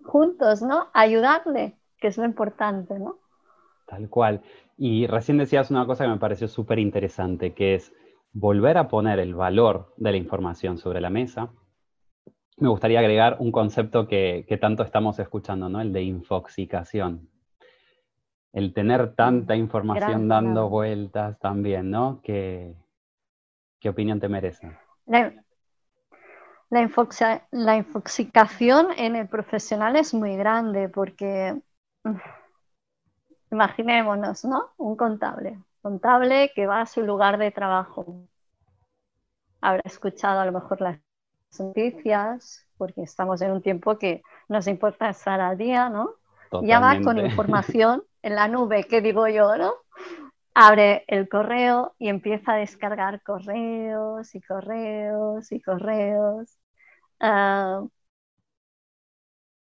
juntos, 0.03 0.61
¿no? 0.61 0.87
Ayudarle, 0.93 1.77
que 1.99 2.07
es 2.07 2.17
lo 2.17 2.25
importante, 2.25 2.97
¿no? 2.97 3.19
Tal 3.85 4.09
cual. 4.09 4.41
Y 4.77 5.07
recién 5.07 5.37
decías 5.37 5.71
una 5.71 5.85
cosa 5.85 6.05
que 6.05 6.09
me 6.09 6.17
pareció 6.17 6.47
súper 6.47 6.79
interesante, 6.79 7.53
que 7.53 7.75
es 7.75 7.93
volver 8.33 8.77
a 8.77 8.87
poner 8.87 9.19
el 9.19 9.35
valor 9.35 9.93
de 9.97 10.11
la 10.11 10.17
información 10.17 10.77
sobre 10.77 11.01
la 11.01 11.09
mesa, 11.09 11.51
me 12.57 12.69
gustaría 12.69 12.99
agregar 12.99 13.37
un 13.39 13.51
concepto 13.51 14.07
que, 14.07 14.57
tanto 14.59 14.83
estamos 14.83 15.19
escuchando, 15.19 15.69
¿no? 15.69 15.79
El 15.79 15.93
de 15.93 16.01
infoxicación. 16.01 17.29
El 18.51 18.73
tener 18.73 19.13
tanta 19.13 19.53
mm, 19.53 19.59
información 19.59 20.27
dando 20.27 20.67
vueltas 20.67 21.37
también, 21.39 21.91
¿no? 21.91 22.19
¿Qué, 22.23 22.75
qué 23.79 23.89
opinión 23.89 24.19
te 24.19 24.27
merece? 24.27 24.75
La, 25.05 25.31
la, 27.51 27.75
infoxicación 27.77 28.87
en 28.97 29.15
el 29.15 29.27
profesional 29.27 29.95
es 29.95 30.15
muy 30.15 30.35
grande 30.35 30.89
porque, 30.89 31.61
mm, 32.03 32.15
imaginémonos, 33.51 34.45
¿no? 34.45 34.71
Un 34.77 34.95
contable. 34.95 35.59
Contable 35.83 36.51
que 36.55 36.65
va 36.65 36.81
a 36.81 36.85
su 36.87 37.03
lugar 37.03 37.37
de 37.37 37.51
trabajo. 37.51 38.27
Habrá 39.61 39.83
escuchado 39.85 40.39
a 40.39 40.45
lo 40.45 40.51
mejor 40.51 40.81
las 40.81 40.99
noticias, 41.59 42.65
porque 42.77 43.03
estamos 43.03 43.41
en 43.41 43.51
un 43.51 43.61
tiempo 43.61 43.97
que 43.97 44.21
nos 44.47 44.67
importa 44.67 45.09
estar 45.09 45.39
al 45.41 45.57
día, 45.57 45.89
¿no? 45.89 46.11
Ya 46.63 46.79
va 46.79 47.01
con 47.01 47.17
información 47.17 48.03
en 48.21 48.35
la 48.35 48.47
nube, 48.47 48.85
¿qué 48.85 49.01
digo 49.01 49.27
yo, 49.27 49.57
no? 49.57 49.73
Abre 50.53 51.03
el 51.07 51.29
correo 51.29 51.93
y 51.99 52.09
empieza 52.09 52.53
a 52.53 52.57
descargar 52.57 53.21
correos 53.21 54.33
y 54.33 54.41
correos 54.41 55.51
y 55.51 55.61
correos. 55.61 56.57
Uh, 57.21 57.89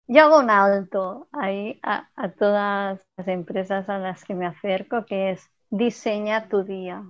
yo 0.07 0.23
hago 0.23 0.39
un 0.39 0.49
alto 0.49 1.27
ahí 1.31 1.79
a, 1.81 2.09
todas 2.37 2.99
las 3.17 3.27
empresas 3.27 3.87
a 3.89 3.97
las 3.97 4.23
que 4.25 4.35
me 4.35 4.45
acerco, 4.45 5.05
que 5.05 5.31
es 5.31 5.49
diseña 5.69 6.49
tu 6.49 6.63
día. 6.63 7.03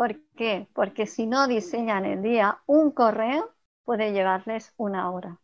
¿Por 0.00 0.16
qué? 0.34 0.66
Porque 0.72 1.06
si 1.06 1.26
no 1.26 1.46
diseñan 1.46 2.06
el 2.06 2.22
día, 2.22 2.62
un 2.64 2.90
correo 2.90 3.54
puede 3.84 4.14
llevarles 4.14 4.72
una 4.78 5.10
hora 5.10 5.38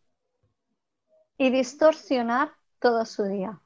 y 1.37 1.51
distorsionar 1.51 2.53
todo 2.79 3.05
su 3.05 3.25
día. 3.25 3.61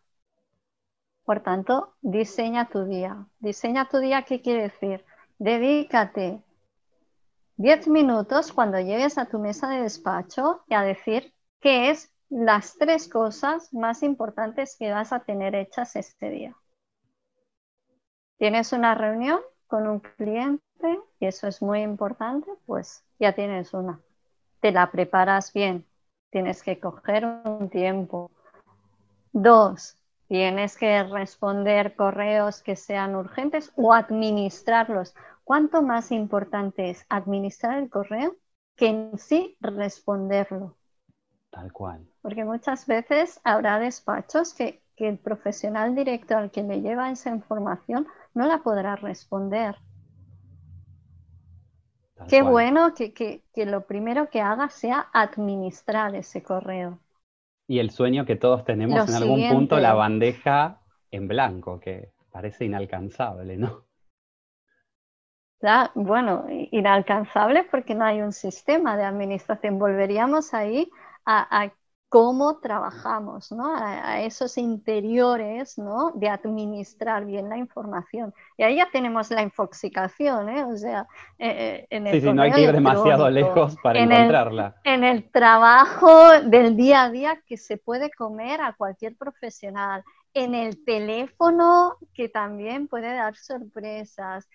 Por 1.23 1.39
tanto, 1.43 1.95
diseña 2.01 2.67
tu 2.67 2.83
día. 2.83 3.25
Diseña 3.39 3.87
tu 3.87 3.99
día, 3.99 4.23
¿qué 4.23 4.41
quiere 4.41 4.63
decir? 4.63 5.05
Dedícate 5.39 6.43
10 7.55 7.87
minutos 7.87 8.51
cuando 8.51 8.77
llegues 8.77 9.17
a 9.17 9.27
tu 9.27 9.39
mesa 9.39 9.69
de 9.69 9.83
despacho 9.83 10.65
y 10.67 10.73
a 10.73 10.81
decir 10.81 11.33
qué 11.61 11.89
es 11.89 12.13
las 12.27 12.75
tres 12.77 13.07
cosas 13.07 13.73
más 13.73 14.03
importantes 14.03 14.75
que 14.77 14.91
vas 14.91 15.13
a 15.13 15.23
tener 15.23 15.55
hechas 15.55 15.95
este 15.95 16.29
día. 16.29 16.57
Tienes 18.37 18.73
una 18.73 18.93
reunión 18.93 19.39
con 19.67 19.87
un 19.87 20.01
cliente 20.01 20.61
y 21.19 21.25
eso 21.25 21.47
es 21.47 21.61
muy 21.61 21.81
importante, 21.81 22.51
pues 22.65 23.03
ya 23.19 23.33
tienes 23.33 23.73
una. 23.73 23.99
Te 24.59 24.71
la 24.71 24.91
preparas 24.91 25.53
bien, 25.53 25.85
tienes 26.29 26.63
que 26.63 26.79
coger 26.79 27.25
un 27.25 27.69
tiempo. 27.69 28.31
Dos, 29.33 29.97
tienes 30.27 30.77
que 30.77 31.03
responder 31.03 31.95
correos 31.95 32.61
que 32.61 32.75
sean 32.75 33.15
urgentes 33.15 33.71
o 33.75 33.93
administrarlos. 33.93 35.13
¿Cuánto 35.43 35.81
más 35.81 36.11
importante 36.11 36.89
es 36.89 37.05
administrar 37.09 37.77
el 37.79 37.89
correo 37.89 38.35
que 38.75 38.87
en 38.87 39.17
sí 39.17 39.57
responderlo? 39.59 40.77
Tal 41.49 41.71
cual. 41.73 42.07
Porque 42.21 42.45
muchas 42.45 42.87
veces 42.87 43.39
habrá 43.43 43.79
despachos 43.79 44.53
que, 44.53 44.81
el 44.97 45.17
profesional 45.17 45.95
directo 45.95 46.37
al 46.37 46.51
que 46.51 46.61
le 46.61 46.79
lleva 46.79 47.09
esa 47.09 47.31
información 47.31 48.07
no 48.35 48.45
la 48.45 48.59
podrá 48.59 48.95
responder. 48.95 49.75
Qué 52.29 52.41
bueno 52.41 52.93
que, 52.93 53.41
lo 53.55 53.85
primero 53.85 54.29
que 54.29 54.41
haga 54.41 54.69
sea 54.69 55.07
administrar 55.13 56.15
ese 56.15 56.43
correo. 56.43 56.99
Y 57.67 57.79
el 57.79 57.91
sueño 57.91 58.25
que 58.25 58.35
todos 58.35 58.65
tenemos 58.65 59.07
en 59.07 59.15
algún 59.15 59.49
punto, 59.49 59.79
la 59.79 59.93
bandeja 59.93 60.81
en 61.09 61.27
blanco, 61.27 61.79
que 61.79 62.11
parece 62.31 62.65
inalcanzable, 62.65 63.57
¿no? 63.57 63.85
bueno, 65.93 66.45
inalcanzable 66.49 67.65
porque 67.69 67.93
no 67.93 68.03
hay 68.03 68.21
un 68.21 68.31
sistema 68.31 68.97
de 68.97 69.03
administración. 69.03 69.77
Volveríamos 69.77 70.53
ahí 70.53 70.89
a, 71.25 71.71
cómo 72.11 72.57
trabajamos, 72.57 73.53
¿no? 73.53 73.73
A, 73.73 74.19
esos 74.19 74.57
interiores, 74.57 75.77
¿no? 75.77 76.11
De 76.13 76.27
administrar 76.27 77.25
bien 77.25 77.47
la 77.47 77.55
información. 77.55 78.33
Y 78.57 78.63
ahí 78.63 78.75
ya 78.75 78.89
tenemos 78.91 79.31
la 79.31 79.41
infoxicación, 79.41 80.49
¿eh? 80.49 80.65
O 80.65 80.75
sea, 80.75 81.07
eh, 81.39 81.47
eh, 81.49 81.87
en 81.89 82.07
el 82.07 82.15
sí, 82.15 82.27
sí, 82.27 82.33
no 82.33 82.41
hay 82.41 82.51
que 82.51 82.63
ir 82.63 82.73
demasiado 82.73 83.29
lejos 83.29 83.77
para 83.81 83.99
encontrarla. 83.99 84.75
en 84.83 85.05
el 85.05 85.31
trabajo 85.31 86.41
del 86.43 86.75
día 86.75 87.03
a 87.03 87.09
día 87.09 87.41
que 87.47 87.55
se 87.55 87.77
puede 87.77 88.11
comer 88.11 88.59
a 88.59 88.73
cualquier 88.73 89.15
profesional. 89.15 90.03
En 90.33 90.53
el 90.53 90.83
teléfono 90.83 91.95
que 92.13 92.27
también 92.27 92.89
puede 92.89 93.15
dar 93.15 93.37
sorpresas. 93.37 94.49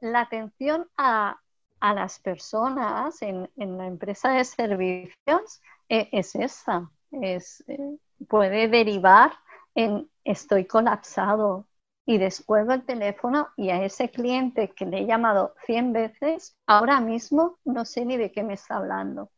La 0.00 0.20
atención 0.20 0.86
a, 0.96 1.40
a 1.82 1.94
las 1.94 2.20
personas 2.20 3.20
en, 3.22 3.50
en, 3.56 3.76
la 3.76 3.88
empresa 3.88 4.30
de 4.30 4.44
servicios 4.44 5.60
e, 5.88 6.08
es 6.12 6.36
esa, 6.36 6.88
es, 7.10 7.64
eh, 7.66 7.98
puede 8.28 8.68
derivar 8.68 9.32
en 9.74 10.08
estoy 10.22 10.64
colapsado 10.64 11.66
y 12.06 12.18
descuelgo 12.18 12.72
el 12.72 12.84
teléfono 12.84 13.48
y 13.56 13.70
a 13.70 13.82
ese 13.84 14.10
cliente 14.10 14.70
que 14.70 14.86
le 14.86 15.00
he 15.00 15.06
llamado 15.06 15.56
100 15.66 15.92
veces, 15.92 16.56
ahora 16.68 17.00
mismo 17.00 17.58
no 17.64 17.84
sé 17.84 18.04
ni 18.04 18.16
de 18.16 18.30
qué 18.30 18.44
me 18.44 18.54
está 18.54 18.76
hablando. 18.76 19.30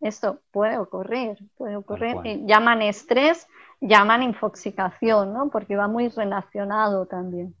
Esto 0.00 0.40
puede 0.50 0.76
ocurrir, 0.76 1.38
puede 1.56 1.76
ocurrir. 1.76 2.44
llaman 2.44 2.82
estrés, 2.82 3.46
llaman 3.80 4.22
infoxicación, 4.22 5.32
¿no? 5.32 5.48
Porque 5.48 5.76
va 5.76 5.88
muy 5.88 6.08
relacionado 6.08 7.06
también 7.06 7.54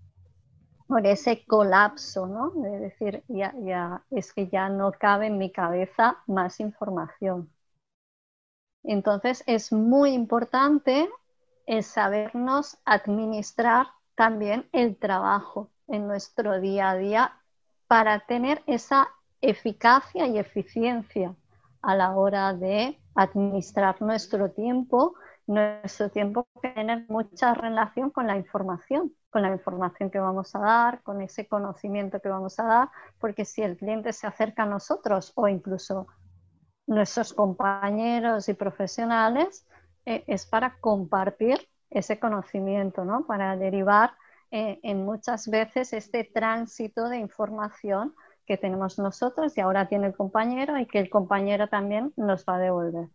por 0.90 1.06
ese 1.06 1.44
colapso, 1.44 2.26
¿no? 2.26 2.50
De 2.50 2.80
decir, 2.80 3.22
ya, 3.28 3.54
ya, 3.60 4.02
es 4.10 4.32
que 4.32 4.48
ya 4.48 4.68
no 4.68 4.90
cabe 4.90 5.28
en 5.28 5.38
mi 5.38 5.52
cabeza 5.52 6.16
más 6.26 6.58
información. 6.58 7.48
Entonces 8.82 9.44
es 9.46 9.70
muy 9.70 10.10
importante 10.10 11.08
el 11.66 11.84
sabernos 11.84 12.76
administrar 12.84 13.86
también 14.16 14.68
el 14.72 14.96
trabajo 14.96 15.70
en 15.86 16.08
nuestro 16.08 16.60
día 16.60 16.90
a 16.90 16.96
día 16.96 17.38
para 17.86 18.26
tener 18.26 18.60
esa 18.66 19.10
eficacia 19.40 20.26
y 20.26 20.40
eficiencia 20.40 21.36
a 21.82 21.94
la 21.94 22.16
hora 22.16 22.52
de 22.52 22.98
administrar 23.14 24.02
nuestro 24.02 24.50
tiempo. 24.50 25.14
Nuestro 25.46 26.08
tiempo 26.08 26.48
que 26.60 26.70
tener 26.70 27.04
mucha 27.08 27.54
relación 27.54 28.10
con 28.10 28.26
la 28.26 28.36
información 28.36 29.12
con 29.30 29.42
la 29.42 29.52
información 29.52 30.10
que 30.10 30.18
vamos 30.18 30.54
a 30.54 30.58
dar, 30.58 31.02
con 31.02 31.22
ese 31.22 31.46
conocimiento 31.46 32.20
que 32.20 32.28
vamos 32.28 32.58
a 32.58 32.64
dar, 32.64 32.88
porque 33.18 33.44
si 33.44 33.62
el 33.62 33.76
cliente 33.76 34.12
se 34.12 34.26
acerca 34.26 34.64
a 34.64 34.66
nosotros 34.66 35.32
o 35.36 35.48
incluso 35.48 36.08
nuestros 36.86 37.32
compañeros 37.32 38.48
y 38.48 38.54
profesionales, 38.54 39.66
eh, 40.04 40.24
es 40.26 40.46
para 40.46 40.78
compartir 40.80 41.68
ese 41.90 42.18
conocimiento, 42.18 43.04
¿no? 43.04 43.26
para 43.26 43.56
derivar 43.56 44.12
eh, 44.50 44.80
en 44.82 45.04
muchas 45.04 45.48
veces 45.48 45.92
este 45.92 46.24
tránsito 46.24 47.08
de 47.08 47.18
información 47.18 48.14
que 48.46 48.56
tenemos 48.56 48.98
nosotros 48.98 49.56
y 49.56 49.60
ahora 49.60 49.88
tiene 49.88 50.08
el 50.08 50.16
compañero 50.16 50.78
y 50.78 50.86
que 50.86 50.98
el 50.98 51.08
compañero 51.08 51.68
también 51.68 52.12
nos 52.16 52.44
va 52.44 52.56
a 52.56 52.58
devolver. 52.58 53.08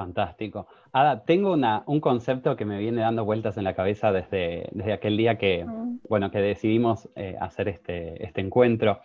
Fantástico. 0.00 0.66
Ada, 0.92 1.26
tengo 1.26 1.52
un 1.86 2.00
concepto 2.00 2.56
que 2.56 2.64
me 2.64 2.78
viene 2.78 3.02
dando 3.02 3.26
vueltas 3.26 3.58
en 3.58 3.64
la 3.64 3.74
cabeza 3.74 4.12
desde, 4.12 4.70
desde 4.72 4.94
aquel 4.94 5.18
día 5.18 5.36
que, 5.36 5.62
mm. 5.62 6.00
bueno, 6.08 6.30
que 6.30 6.38
decidimos 6.38 7.10
eh, 7.16 7.36
hacer 7.38 7.68
este, 7.68 8.24
este, 8.24 8.40
encuentro, 8.40 9.00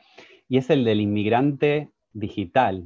y 0.48 0.56
es 0.56 0.70
el 0.70 0.86
del 0.86 1.02
inmigrante 1.02 1.92
digital. 2.14 2.86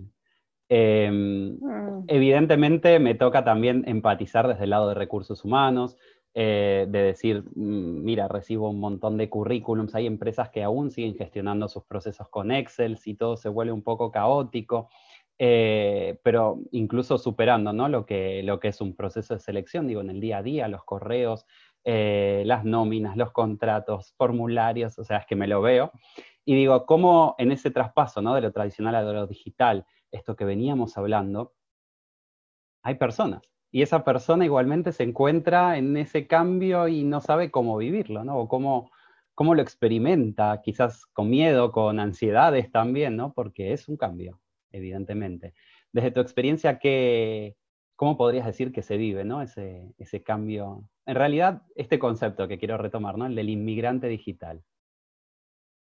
Em, 0.70 1.60
mm. 1.62 2.06
Evidentemente 2.08 2.98
me 2.98 3.14
toca 3.14 3.44
también 3.44 3.84
empatizar 3.86 4.48
desde 4.48 4.64
el 4.64 4.72
lado 4.72 4.88
de 4.90 4.96
recursos 4.96 5.46
humanos, 5.46 5.96
eh, 6.34 6.88
de 6.90 7.04
decir, 7.04 7.44
mm, 7.44 8.04
mira, 8.04 8.28
recibo 8.28 8.72
un 8.72 8.80
montón 8.80 9.18
de 9.18 9.30
currículums, 9.30 9.94
hay 9.94 10.08
empresas 10.08 10.50
que 10.50 10.64
aún 10.64 10.90
siguen 10.90 11.14
gestionando 11.14 11.68
sus 11.68 11.84
procesos 11.84 12.28
con 12.30 12.52
Excel, 12.52 12.98
si 12.98 13.14
todo 13.14 13.38
se 13.38 13.50
vuelve 13.50 13.72
un 13.72 13.84
poco 13.84 14.12
caótico. 14.12 14.90
Eh, 15.42 16.20
pero 16.22 16.60
incluso 16.72 17.18
superando 17.18 17.72
¿no? 17.72 17.88
lo, 17.88 18.06
que, 18.06 18.44
es 18.64 18.82
un 18.82 18.94
proceso 18.94 19.34
de 19.34 19.40
selección, 19.40 19.88
digo, 19.88 20.02
en 20.02 20.10
el 20.10 20.20
día 20.20 20.40
a 20.40 20.44
día, 20.44 20.68
los 20.68 20.84
correos, 20.84 21.46
eh, 21.86 22.44
las 22.46 22.66
nóminas, 22.66 23.16
los 23.16 23.32
contratos, 23.32 24.14
formularios, 24.18 25.00
o 25.00 25.06
sea, 25.06 25.20
es 25.20 25.26
que 25.26 25.38
me 25.38 25.48
lo 25.48 25.62
veo. 25.62 25.92
Y 26.44 26.56
digo, 26.56 26.86
¿cómo 26.86 27.36
en 27.38 27.54
ese 27.54 27.72
traspaso 27.72 28.22
¿no? 28.22 28.36
de 28.36 28.42
lo 28.42 28.52
tradicional 28.52 28.96
a 28.96 29.02
lo 29.02 29.28
digital, 29.28 29.86
esto 30.12 30.36
que 30.36 30.44
veníamos 30.44 30.98
hablando, 30.98 31.54
hay 32.84 32.96
personas? 32.96 33.42
Y 33.72 33.82
esa 33.82 34.04
persona 34.04 34.44
igualmente 34.44 34.92
se 34.92 35.04
encuentra 35.04 35.78
en 35.78 35.96
ese 35.96 36.28
cambio 36.28 36.88
y 36.90 37.04
no 37.04 37.22
sabe 37.22 37.50
cómo 37.52 37.78
vivirlo, 37.78 38.24
¿no? 38.26 38.40
O 38.40 38.48
cómo 38.50 39.56
lo 39.56 39.62
experimenta, 39.62 40.60
quizás 40.64 41.06
con 41.06 41.30
miedo, 41.30 41.72
con 41.72 42.00
ansiedades 42.00 42.72
también, 42.72 43.16
¿no? 43.16 43.32
Porque 43.34 43.74
es 43.74 43.88
un 43.88 43.96
cambio 43.96 44.40
evidentemente. 44.72 45.54
Desde 45.92 46.12
tu 46.12 46.20
experiencia, 46.20 46.80
¿qué, 46.80 47.56
¿cómo 47.96 48.18
podrías 48.18 48.46
decir 48.46 48.72
que 48.72 48.82
se 48.82 48.98
vive 48.98 49.24
¿no? 49.24 49.42
ese, 49.42 49.94
ese 49.98 50.24
cambio? 50.24 50.90
En 51.06 51.16
realidad, 51.16 51.64
este 51.76 52.00
concepto 52.00 52.48
que 52.48 52.58
quiero 52.60 52.78
retomar, 52.78 53.18
¿no? 53.18 53.26
el 53.26 53.36
del 53.36 53.50
inmigrante 53.50 54.08
digital. 54.08 54.64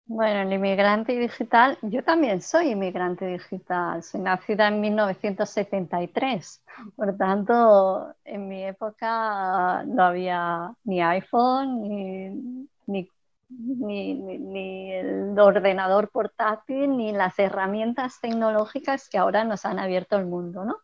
Bueno, 0.04 0.42
el 0.42 0.52
inmigrante 0.52 1.16
digital, 1.16 1.78
yo 1.80 2.02
también 2.02 2.42
soy 2.42 2.70
inmigrante 2.72 3.24
digital, 3.26 4.02
soy 4.02 4.20
nacida 4.20 4.68
en 4.68 4.80
1973, 4.80 6.64
por 6.96 7.16
tanto, 7.16 8.12
en 8.24 8.48
mi 8.48 8.64
época 8.64 9.84
no 9.84 10.02
había 10.02 10.74
ni 10.84 11.00
iPhone, 11.00 11.88
ni, 11.88 12.68
ni 12.86 13.08
ni, 13.58 14.92
el 14.92 15.38
ordenador 15.38 16.10
portátil, 16.10 16.96
ni 16.96 17.12
las 17.12 17.38
herramientas 17.38 18.20
tecnológicas 18.20 19.08
que 19.08 19.18
ahora 19.18 19.44
nos 19.44 19.64
han 19.64 19.78
abierto 19.78 20.16
el 20.16 20.26
mundo, 20.26 20.64
¿no? 20.64 20.76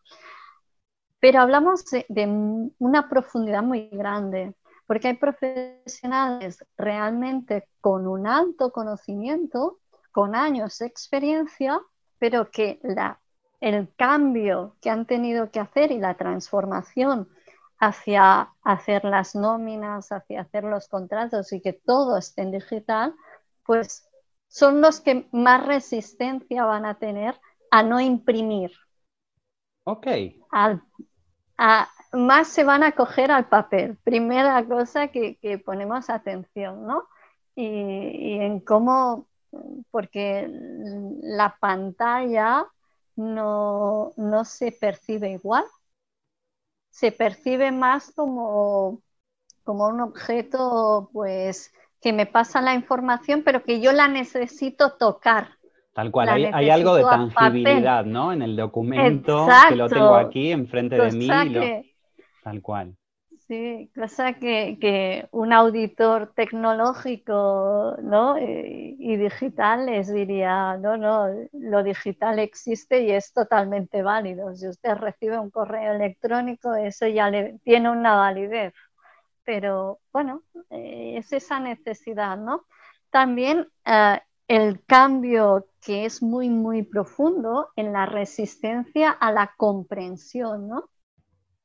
Pero 1.19 1.41
hablamos 1.41 1.83
de, 1.85 2.71
una 2.77 3.09
profundidad 3.09 3.63
muy 3.63 3.89
grande, 3.89 4.55
porque 4.87 5.09
hay 5.09 5.17
profesionales 5.17 6.65
realmente 6.77 7.67
con 7.81 8.07
un 8.07 8.25
alto 8.25 8.71
conocimiento, 8.71 9.79
con 10.11 10.35
años 10.35 10.79
de 10.79 10.87
experiencia, 10.87 11.79
pero 12.17 12.49
que 12.49 12.79
la, 12.83 13.19
el 13.59 13.93
cambio 13.95 14.77
que 14.81 14.89
han 14.89 15.05
tenido 15.05 15.51
que 15.51 15.59
hacer 15.59 15.91
y 15.91 15.99
la 15.99 16.15
transformación 16.15 17.27
hacia 17.79 18.53
hacer 18.61 19.05
las 19.05 19.35
nóminas, 19.35 20.11
hacia 20.11 20.41
hacer 20.41 20.65
los 20.65 20.87
contratos 20.87 21.53
y 21.53 21.61
que 21.61 21.73
todo 21.73 22.17
esté 22.17 22.41
en 22.41 22.51
digital, 22.51 23.15
pues 23.65 24.09
son 24.47 24.81
los 24.81 24.99
que 24.99 25.27
más 25.31 25.65
resistencia 25.65 26.65
van 26.65 26.85
a 26.85 26.99
tener 26.99 27.39
a 27.71 27.83
no 27.83 27.99
imprimir. 27.99 28.71
Ok. 29.85 30.07
más 32.11 32.47
se 32.47 32.63
van 32.63 32.83
a 32.83 32.91
coger 32.91 33.31
al 33.31 33.47
papel. 33.47 33.97
Primera 34.03 34.65
cosa 34.65 35.07
que, 35.07 35.61
ponemos 35.63 36.09
atención, 36.09 36.85
¿no? 36.85 37.07
Y, 37.55 37.65
y, 37.65 38.39
en 38.39 38.59
cómo, 38.59 39.27
porque 39.91 40.47
la 41.21 41.55
pantalla 41.59 42.65
no, 43.15 44.13
no 44.17 44.45
se 44.45 44.71
percibe 44.71 45.31
igual. 45.31 45.65
Se 46.99 47.13
percibe 47.13 47.71
más 47.71 48.11
como, 48.11 49.01
como 49.63 49.87
un 49.87 50.01
objeto, 50.01 51.09
pues, 51.13 51.73
que 52.01 52.11
me 52.11 52.25
pasa 52.25 52.59
la 52.59 52.73
información, 52.73 53.41
pero 53.45 53.63
que 53.63 53.79
yo 53.79 53.93
la 53.93 54.09
necesito 54.09 54.97
tocar. 54.97 55.47
Tal 55.93 56.11
cual, 56.11 56.27
hay, 56.53 56.69
algo 56.69 56.95
de 56.95 57.03
tangibilidad, 57.03 58.03
¿no? 58.03 58.33
En 58.33 58.41
el 58.41 58.57
documento 58.57 59.47
que 59.69 59.77
lo 59.77 59.87
tengo 59.87 60.15
aquí 60.15 60.51
enfrente 60.51 60.97
de 60.97 61.11
mí. 61.13 61.29
Tal 62.43 62.61
cual. 62.61 62.97
Sí, 63.49 63.91
cosa 63.95 64.33
que, 64.33 65.27
un 65.31 65.53
auditor 65.53 66.31
tecnológico 66.35 67.95
¿no? 68.03 68.37
y, 68.37 68.95
y, 68.99 69.17
digital 69.17 69.87
les 69.87 70.13
diría, 70.13 70.77
no, 70.77 70.97
no, 70.97 71.25
lo 71.53 71.81
digital 71.83 72.37
existe 72.37 73.01
y 73.01 73.11
es 73.11 73.33
totalmente 73.33 74.03
válido. 74.03 74.55
Si 74.55 74.67
usted 74.67 74.93
recibe 74.97 75.39
un 75.39 75.49
correo 75.49 75.93
electrónico, 75.95 76.75
eso 76.75 77.07
ya 77.07 77.31
le, 77.31 77.57
tiene 77.63 77.89
una 77.89 78.15
validez. 78.17 78.73
Pero 79.45 79.99
bueno, 80.13 80.43
eh, 80.69 81.15
es 81.17 81.33
esa 81.33 81.59
necesidad, 81.59 82.37
¿no? 82.37 82.65
También 83.09 83.67
eh, 83.85 84.19
el 84.47 84.85
cambio 84.85 85.67
que 85.81 86.05
es 86.05 86.21
muy, 86.21 86.49
muy 86.49 86.83
profundo 86.83 87.69
en 87.75 87.93
la 87.93 88.05
resistencia 88.05 89.11
a 89.11 89.31
la 89.31 89.53
comprensión, 89.57 90.67
¿no? 90.69 90.89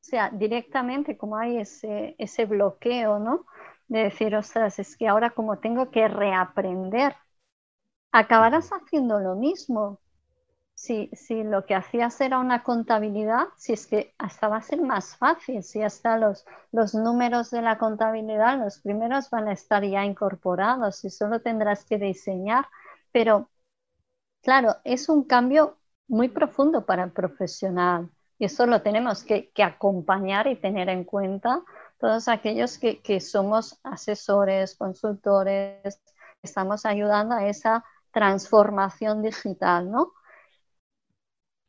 O 0.04 0.06
sea, 0.06 0.30
directamente 0.30 1.16
como 1.16 1.36
hay 1.36 1.56
ese, 1.58 2.14
ese 2.18 2.44
bloqueo, 2.46 3.18
¿no? 3.18 3.46
De 3.88 4.04
decir, 4.04 4.34
ostras, 4.36 4.78
es 4.78 4.96
que 4.96 5.08
ahora 5.08 5.30
como 5.30 5.58
tengo 5.58 5.90
que 5.90 6.08
reaprender, 6.08 7.16
acabarás 8.12 8.70
haciendo 8.70 9.20
lo 9.20 9.34
mismo. 9.36 10.00
Si, 10.74 11.10
si 11.14 11.44
lo 11.44 11.66
que 11.66 11.74
hacías 11.76 12.20
era 12.20 12.38
una 12.40 12.62
contabilidad, 12.64 13.46
si 13.56 13.72
es 13.74 13.86
que 13.86 14.14
hasta 14.18 14.48
va 14.48 14.58
a 14.58 14.62
ser 14.62 14.82
más 14.82 15.16
fácil, 15.18 15.62
si 15.64 15.82
hasta 15.82 16.18
los, 16.18 16.46
los 16.72 16.94
números 16.94 17.50
de 17.52 17.62
la 17.62 17.78
contabilidad, 17.78 18.58
los 18.60 18.80
primeros 18.80 19.30
van 19.30 19.48
a 19.48 19.52
estar 19.54 19.84
ya 19.84 20.04
incorporados 20.04 21.04
y 21.04 21.10
solo 21.10 21.40
tendrás 21.42 21.84
que 21.86 21.98
diseñar. 21.98 22.66
Pero, 23.12 23.50
claro, 24.42 24.76
es 24.84 25.08
un 25.10 25.24
cambio 25.24 25.78
muy 26.08 26.28
profundo 26.30 26.86
para 26.86 27.04
el 27.04 27.12
profesional. 27.12 28.10
Y 28.38 28.46
eso 28.46 28.66
lo 28.66 28.82
tenemos 28.82 29.24
que, 29.24 29.50
acompañar 29.62 30.46
y 30.46 30.56
tener 30.56 30.88
en 30.88 31.04
cuenta 31.04 31.62
todos 31.98 32.28
aquellos 32.28 32.78
que, 32.78 33.20
somos 33.20 33.78
asesores, 33.82 34.76
consultores, 34.76 36.02
estamos 36.42 36.84
ayudando 36.86 37.34
a 37.34 37.46
esa 37.46 37.84
transformación 38.10 39.22
digital, 39.22 39.90
¿no? 39.90 40.12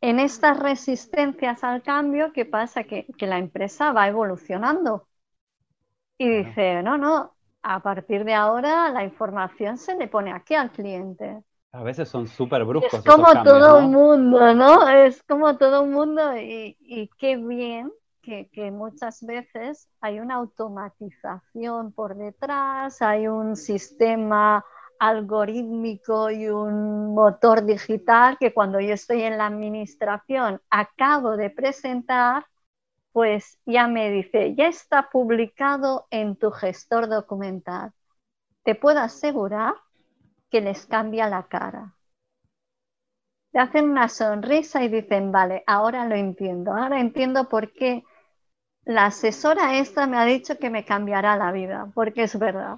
En 0.02 0.20
estas 0.20 0.60
resistencias 0.60 1.64
al 1.64 1.82
cambio, 1.82 2.32
¿qué 2.34 2.46
pasa? 2.46 2.84
Que, 2.84 3.08
que 3.18 3.28
la 3.28 3.40
empresa 3.40 3.92
va 3.92 4.08
evolucionando 4.08 5.08
y 6.18 6.30
dice, 6.30 6.82
no, 6.84 6.98
no, 6.98 7.36
a 7.62 7.82
partir 7.82 8.24
de 8.26 8.34
ahora 8.34 8.90
la 8.90 9.04
información 9.04 9.78
se 9.78 9.96
le 9.96 10.08
pone 10.08 10.32
aquí 10.32 10.56
al 10.56 10.72
cliente. 10.72 11.44
A 11.76 11.84
veces 11.84 12.08
son 12.08 12.26
súper 12.28 12.64
bruscos. 12.64 12.94
Es 12.94 13.04
como 13.04 13.44
todo 13.44 13.80
el 13.80 13.88
mundo, 13.88 14.54
¿no? 14.54 14.88
Es 14.88 15.22
como 15.24 15.58
todo 15.58 15.84
el 15.84 15.90
mundo 15.90 16.38
y, 16.38 17.10
qué 17.18 17.36
bien 17.36 17.92
que, 18.22 18.72
muchas 18.72 19.22
veces 19.26 19.90
hay 20.00 20.20
una 20.20 20.36
automatización 20.36 21.92
por 21.92 22.16
detrás, 22.16 23.02
hay 23.02 23.28
un 23.28 23.58
sistema 23.58 24.64
algorítmico 25.00 26.32
y 26.32 26.48
un 26.48 27.14
motor 27.14 27.66
digital 27.66 28.38
que 28.40 28.54
cuando 28.54 28.80
yo 28.80 28.94
estoy 28.94 29.24
en 29.24 29.38
la 29.38 29.48
administración 29.48 30.62
acabo 30.70 31.36
de 31.36 31.50
presentar, 31.50 32.46
pues 33.12 33.60
ya 33.66 33.88
me 33.90 34.12
dice, 34.12 34.56
ya 34.56 34.68
está 34.68 35.10
publicado 35.10 36.08
en 36.10 36.38
tu 36.38 36.52
gestor 36.52 37.10
documental. 37.10 37.92
Te 38.64 38.76
puedo 38.76 39.00
asegurar 39.02 39.76
que 40.56 40.62
les 40.62 40.86
cambia 40.86 41.28
la 41.28 41.44
cara. 41.44 41.94
Te 43.52 43.60
hacen 43.60 43.90
una 43.90 44.08
sonrisa 44.08 44.86
y 44.86 44.88
dicen, 44.88 45.30
vale, 45.30 45.66
ahora 45.68 46.06
lo 46.06 46.16
entiendo, 46.16 46.74
ahora 46.74 47.02
entiendo 47.02 47.50
por 47.50 47.74
qué 47.74 48.06
la 48.86 49.08
asesora 49.08 49.78
esta 49.78 50.08
me 50.08 50.16
ha 50.18 50.24
dicho 50.24 50.58
que 50.58 50.70
me 50.70 50.86
cambiará 50.86 51.36
la 51.36 51.52
vida, 51.52 51.92
porque 51.94 52.24
es 52.24 52.40
verdad. 52.40 52.78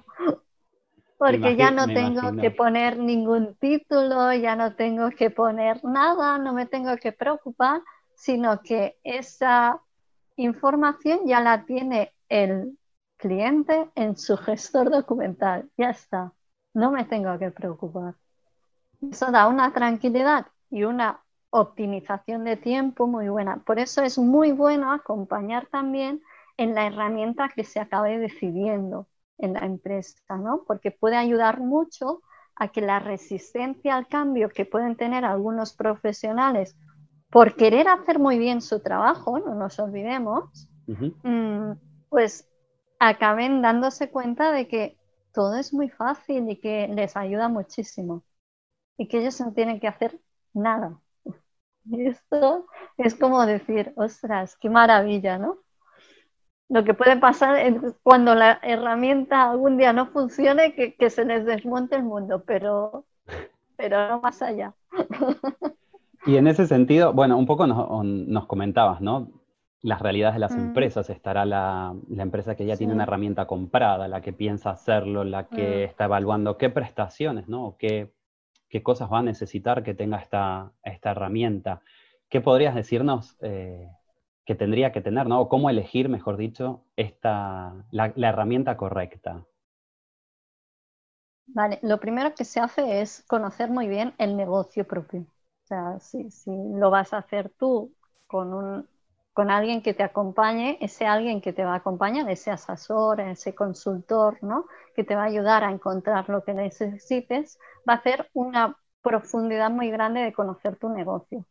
Porque 1.18 1.54
ya 1.54 1.70
no 1.70 1.86
tengo 1.86 2.34
que 2.40 2.50
poner 2.50 2.98
ningún 2.98 3.54
título, 3.54 4.32
ya 4.32 4.56
no 4.56 4.74
tengo 4.74 5.10
que 5.10 5.30
poner 5.30 5.84
nada, 5.84 6.36
no 6.38 6.54
me 6.54 6.66
tengo 6.66 6.96
que 6.96 7.12
preocupar, 7.12 7.80
sino 8.16 8.60
que 8.60 8.98
esa 9.04 9.80
información 10.34 11.20
ya 11.26 11.40
la 11.40 11.64
tiene 11.64 12.12
el 12.28 12.76
cliente 13.18 13.88
en 13.94 14.16
su 14.16 14.36
gestor 14.36 14.90
documental. 14.90 15.70
Ya 15.76 15.90
está 15.90 16.32
no 16.78 16.90
me 16.92 17.04
tengo 17.04 17.36
que 17.38 17.50
preocupar. 17.50 18.14
Eso 19.10 19.30
da 19.30 19.48
una 19.48 19.72
tranquilidad 19.72 20.46
y 20.70 20.84
una 20.84 21.20
optimización 21.50 22.44
de 22.44 22.56
tiempo 22.56 23.06
muy 23.06 23.28
buena. 23.28 23.58
Por 23.64 23.78
eso 23.78 24.02
es 24.02 24.18
muy 24.18 24.52
bueno 24.52 24.92
acompañar 24.92 25.66
también 25.66 26.22
en 26.56 26.74
la 26.74 26.86
herramienta 26.86 27.48
que 27.48 27.64
se 27.64 27.80
acabe 27.80 28.18
decidiendo 28.18 29.06
en 29.38 29.54
la 29.54 29.60
empresa, 29.60 30.36
¿no? 30.36 30.64
Porque 30.66 30.90
puede 30.90 31.16
ayudar 31.16 31.60
mucho 31.60 32.20
a 32.56 32.68
que 32.68 32.80
la 32.80 32.98
resistencia 32.98 33.96
al 33.96 34.08
cambio 34.08 34.48
que 34.48 34.64
pueden 34.64 34.96
tener 34.96 35.24
algunos 35.24 35.72
profesionales 35.72 36.76
por 37.30 37.54
querer 37.54 37.88
hacer 37.88 38.18
muy 38.18 38.38
bien 38.38 38.60
su 38.60 38.80
trabajo, 38.80 39.38
no 39.38 39.54
nos 39.54 39.78
olvidemos, 39.78 40.68
mm, 41.22 41.72
pues 42.08 42.48
acaben 42.98 43.62
dándose 43.62 44.10
cuenta 44.10 44.50
de 44.50 44.66
que 44.66 44.97
todo 45.38 45.54
es 45.54 45.72
muy 45.72 45.88
fácil 45.88 46.50
y 46.50 46.56
que 46.56 46.88
les 46.88 47.16
ayuda 47.16 47.46
muchísimo 47.48 48.24
y 48.96 49.06
que 49.06 49.20
ellos 49.20 49.40
no 49.40 49.52
tienen 49.52 49.78
que 49.78 49.86
hacer 49.86 50.18
nada. 50.52 50.98
Y 51.84 52.08
esto 52.08 52.66
es 52.96 53.14
como 53.14 53.46
decir, 53.46 53.92
ostras, 53.94 54.56
qué 54.56 54.68
maravilla, 54.68 55.38
¿no? 55.38 55.58
Lo 56.68 56.82
que 56.82 56.92
puede 56.92 57.16
pasar 57.18 57.54
es 57.54 57.76
cuando 58.02 58.34
la 58.34 58.58
herramienta 58.64 59.48
algún 59.48 59.76
día 59.76 59.92
no 59.92 60.08
funcione, 60.08 60.74
que, 60.74 61.08
se 61.08 61.24
les 61.24 61.46
desmonte 61.46 61.94
el 61.94 62.02
mundo, 62.02 62.42
pero, 62.44 63.06
pero 63.76 64.08
no 64.08 64.20
más 64.20 64.42
allá. 64.42 64.74
Y 66.26 66.36
en 66.36 66.48
ese 66.48 66.66
sentido, 66.66 67.12
bueno, 67.12 67.38
un 67.38 67.46
poco 67.46 67.68
nos, 67.68 68.04
nos 68.04 68.46
comentabas, 68.46 69.00
¿no? 69.00 69.30
Las 69.82 70.00
realidades 70.00 70.34
de 70.34 70.40
las 70.40 70.56
mm. 70.56 70.60
empresas. 70.60 71.10
Estará 71.10 71.44
la, 71.44 71.94
empresa 72.16 72.54
que 72.54 72.66
ya 72.66 72.76
tiene 72.76 72.92
una 72.92 73.04
herramienta 73.04 73.46
comprada, 73.46 74.08
la 74.08 74.20
que 74.20 74.32
piensa 74.32 74.70
hacerlo, 74.70 75.24
la 75.24 75.48
que 75.48 75.86
mm. 75.86 75.88
está 75.88 76.04
evaluando 76.04 76.58
qué 76.58 76.70
prestaciones, 76.70 77.48
¿no? 77.48 77.76
qué, 77.78 78.12
qué 78.68 78.82
cosas 78.82 79.10
va 79.10 79.20
a 79.20 79.22
necesitar 79.22 79.82
que 79.82 79.94
tenga 79.94 80.18
esta, 80.18 80.72
esta 80.82 81.10
herramienta. 81.10 81.80
¿Qué 82.28 82.40
podrías 82.40 82.74
decirnos 82.74 83.36
eh, 83.40 83.88
que 84.44 84.54
tendría 84.54 84.92
que 84.92 85.00
tener, 85.00 85.26
¿no? 85.26 85.40
O 85.40 85.48
cómo 85.48 85.70
elegir, 85.70 86.08
mejor 86.08 86.36
dicho, 86.36 86.84
esta, 86.96 87.84
la, 87.90 88.12
herramienta 88.16 88.76
correcta. 88.76 89.44
Vale, 91.46 91.78
lo 91.82 91.98
primero 91.98 92.34
que 92.34 92.44
se 92.44 92.60
hace 92.60 93.00
es 93.00 93.24
conocer 93.26 93.70
muy 93.70 93.88
bien 93.88 94.12
el 94.18 94.36
negocio 94.36 94.86
propio. 94.86 95.20
O 95.20 95.66
sea, 95.66 95.98
si, 96.00 96.30
si 96.30 96.50
lo 96.50 96.90
vas 96.90 97.14
a 97.14 97.18
hacer 97.18 97.50
tú 97.50 97.94
con 98.26 98.52
un 98.52 98.88
con 99.32 99.50
alguien 99.50 99.82
que 99.82 99.94
te 99.94 100.02
acompañe, 100.02 100.78
ese 100.80 101.06
alguien 101.06 101.40
que 101.40 101.52
te 101.52 101.64
va 101.64 101.74
a 101.74 101.76
acompañar, 101.76 102.28
ese 102.28 102.50
asesor, 102.50 103.20
ese 103.20 103.54
consultor, 103.54 104.38
¿no? 104.42 104.66
Que 104.96 105.04
te 105.04 105.14
va 105.14 105.22
a 105.22 105.26
ayudar 105.26 105.62
a 105.64 105.70
encontrar 105.70 106.28
lo 106.28 106.42
que 106.42 106.54
necesites, 106.54 107.58
va 107.88 107.94
a 107.94 107.96
hacer 107.96 108.28
una 108.32 108.76
profundidad 109.00 109.70
muy 109.70 109.90
grande 109.90 110.20
de 110.20 110.32
conocer 110.32 110.76
tu 110.76 110.88
negocio. 110.88 111.46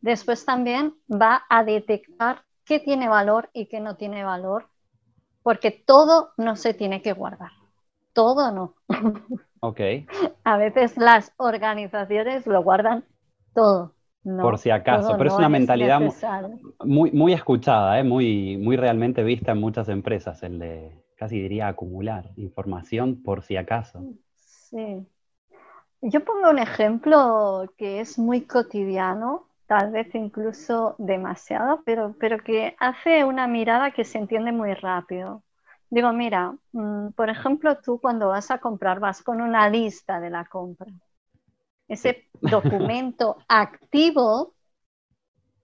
Después 0.00 0.44
también 0.44 0.94
va 1.10 1.44
a 1.48 1.64
detectar 1.64 2.44
qué 2.64 2.80
tiene 2.80 3.08
valor 3.08 3.50
y 3.52 3.66
qué 3.66 3.80
no 3.80 3.96
tiene 3.96 4.24
valor, 4.24 4.68
porque 5.42 5.70
todo 5.70 6.32
no 6.38 6.56
se 6.56 6.74
tiene 6.74 7.02
que 7.02 7.12
guardar. 7.12 7.50
Todo 8.12 8.50
no. 8.52 8.74
Ok. 9.60 9.80
a 10.44 10.56
veces 10.56 10.96
las 10.96 11.32
organizaciones 11.36 12.46
lo 12.46 12.62
guardan 12.62 13.04
todo 13.54 13.94
por 14.24 14.58
si 14.58 14.70
acaso, 14.70 15.16
pero 15.16 15.30
es 15.30 15.36
una 15.36 15.48
mentalidad 15.48 16.00
muy, 16.84 17.10
muy 17.10 17.32
escuchada, 17.32 17.98
¿eh? 17.98 18.04
muy, 18.04 18.56
muy 18.56 18.76
realmente 18.76 19.22
vista 19.24 19.52
en 19.52 19.60
muchas 19.60 19.88
empresas, 19.88 20.42
el 20.42 20.58
de 20.58 20.92
casi 21.16 21.40
diría 21.40 21.68
acumular 21.68 22.30
información 22.36 23.22
por 23.22 23.42
si 23.42 23.56
acaso. 23.56 24.02
Sí. 24.36 25.06
Yo 26.00 26.24
pongo 26.24 26.50
un 26.50 26.58
ejemplo 26.58 27.72
que 27.76 28.00
es 28.00 28.18
muy 28.18 28.42
cotidiano, 28.42 29.46
tal 29.66 29.92
vez 29.92 30.12
incluso 30.14 30.96
demasiado, 30.98 31.82
pero, 31.84 32.14
pero 32.18 32.38
que 32.38 32.74
hace 32.78 33.24
una 33.24 33.46
mirada 33.46 33.92
que 33.92 34.04
se 34.04 34.18
entiende 34.18 34.52
muy 34.52 34.74
rápido. 34.74 35.42
Digo, 35.90 36.12
mira, 36.12 36.54
mm, 36.72 37.08
por 37.10 37.28
ejemplo, 37.28 37.76
tú 37.78 38.00
cuando 38.00 38.28
vas 38.28 38.50
a 38.50 38.58
comprar 38.58 38.98
vas 38.98 39.22
con 39.22 39.40
una 39.40 39.68
lista 39.68 40.20
de 40.20 40.30
la 40.30 40.44
compra 40.44 40.92
ese 41.92 42.28
documento 42.40 43.36
activo 43.48 44.54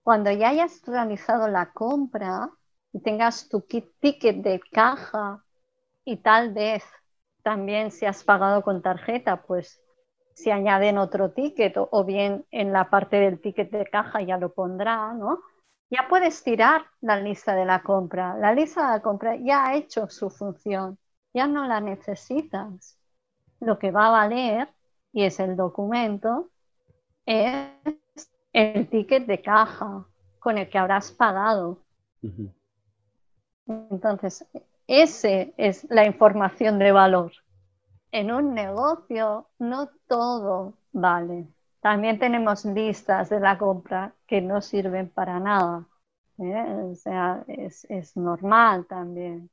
Cuando 0.03 0.31
ya 0.31 0.51
hayas 0.51 0.83
realizado 0.87 1.49
la 1.49 1.73
compra 1.73 2.51
y 2.93 3.01
tengas 3.01 3.49
tu 3.49 3.61
ticket 3.61 4.37
de 4.37 4.61
caja 4.73 5.45
y 6.05 6.17
tal 6.17 6.55
vez 6.55 6.83
también 7.43 7.91
si 7.91 8.07
has 8.07 8.25
pagado 8.25 8.63
con 8.63 8.81
tarjeta, 8.81 9.43
pues 9.43 9.83
si 10.35 10.51
añaden 10.51 10.99
otro 10.99 11.33
ticket 11.33 11.75
o, 11.77 12.05
bien 12.05 12.47
en 12.51 12.73
la 12.73 12.89
parte 12.89 13.17
del 13.17 13.41
ticket 13.41 13.71
de 13.71 13.85
caja 13.85 14.23
ya 14.23 14.39
lo 14.39 14.53
pondrá, 14.55 15.13
¿no? 15.13 15.41
Ya 15.91 16.07
puedes 16.09 16.43
tirar 16.45 16.87
la 17.01 17.21
lista 17.21 17.55
de 17.55 17.65
la 17.65 17.83
compra. 17.83 18.37
La 18.39 18.55
lista 18.55 18.87
de 18.87 18.97
la 18.97 19.03
compra 19.03 19.37
ya 19.37 19.67
ha 19.67 19.75
hecho 19.75 20.09
su 20.09 20.31
función, 20.31 20.99
ya 21.35 21.47
no 21.47 21.67
la 21.67 21.81
necesitas. 21.81 22.99
Lo 23.61 23.79
que 23.79 23.91
va 23.91 24.07
a 24.07 24.11
valer, 24.11 24.69
y 25.13 25.25
es 25.25 25.41
el 25.41 25.57
documento, 25.57 26.51
es 27.27 27.69
el 28.53 28.89
ticket 28.89 29.27
de 29.27 29.43
caja 29.43 30.07
con 30.39 30.59
el 30.59 30.69
que 30.69 30.79
habrás 30.79 31.13
pagado. 31.13 31.83
Entonces, 33.67 34.47
esa 34.87 35.29
es 35.57 35.87
la 35.91 36.07
información 36.07 36.79
de 36.79 36.93
valor. 36.93 37.33
En 38.11 38.33
un 38.33 38.55
negocio 38.55 39.49
no 39.59 39.91
todo 40.07 40.75
vale. 40.93 41.47
También 41.81 42.19
tenemos 42.19 42.65
listas 42.65 43.29
de 43.29 43.41
la 43.41 43.59
compra 43.59 44.15
que 44.27 44.41
no 44.41 44.63
sirven 44.63 45.11
para 45.11 45.39
nada. 45.39 45.87
¿eh? 46.39 46.91
O 46.91 46.95
sea, 46.95 47.45
es, 47.47 47.85
es 47.91 48.17
normal 48.17 48.87
también 48.87 49.51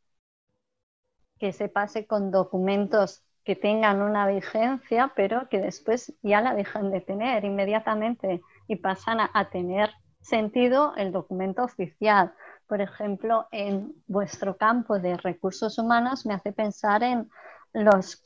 que 1.38 1.52
se 1.52 1.68
pase 1.68 2.08
con 2.08 2.32
documentos 2.32 3.25
que 3.46 3.56
tengan 3.56 4.02
una 4.02 4.28
vigencia, 4.28 5.14
pero 5.16 5.48
que 5.50 5.60
después 5.60 6.14
ya 6.24 6.42
la 6.42 6.56
dejan 6.56 6.92
de 6.92 7.00
tener 7.00 7.46
inmediatamente 7.46 8.42
y 8.68 8.78
pasan 8.78 9.20
a, 9.22 9.50
tener 9.50 9.92
sentido 10.20 10.96
el 10.98 11.12
documento 11.12 11.64
oficial. 11.64 12.34
Por 12.68 12.82
ejemplo, 12.82 13.48
en 13.52 13.94
vuestro 14.08 14.58
campo 14.58 14.98
de 14.98 15.16
recursos 15.18 15.78
humanos 15.78 16.26
me 16.26 16.34
hace 16.34 16.52
pensar 16.52 17.04
en 17.04 17.30
los, 17.72 18.24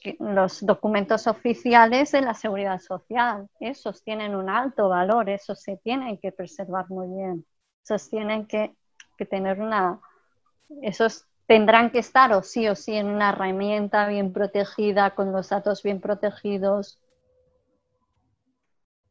documentos 0.62 1.28
oficiales 1.28 2.14
de 2.14 2.22
la 2.22 2.34
seguridad 2.34 2.80
social. 2.80 3.50
Esos 3.60 4.02
tienen 4.04 4.36
un 4.36 4.50
alto 4.50 4.88
valor, 4.88 5.30
esos 5.30 5.62
se 5.62 5.76
tienen 5.78 6.18
que 6.18 6.32
preservar 6.32 6.90
muy 6.90 7.08
bien. 7.08 7.46
Esos 7.84 8.10
tienen 8.10 8.46
que, 8.48 8.74
que 9.18 9.26
tener 9.26 9.60
una... 9.60 10.00
Esos 10.82 11.29
tendrán 11.50 11.90
que 11.90 11.98
estar 11.98 12.32
o 12.34 12.44
sí 12.44 12.68
o 12.68 12.76
sí 12.76 12.94
en 12.96 13.08
una 13.08 13.30
herramienta 13.30 14.08
bien 14.08 14.32
protegida, 14.32 15.16
con 15.16 15.32
los 15.32 15.50
datos 15.50 15.82
bien 15.82 16.00
protegidos. 16.00 17.00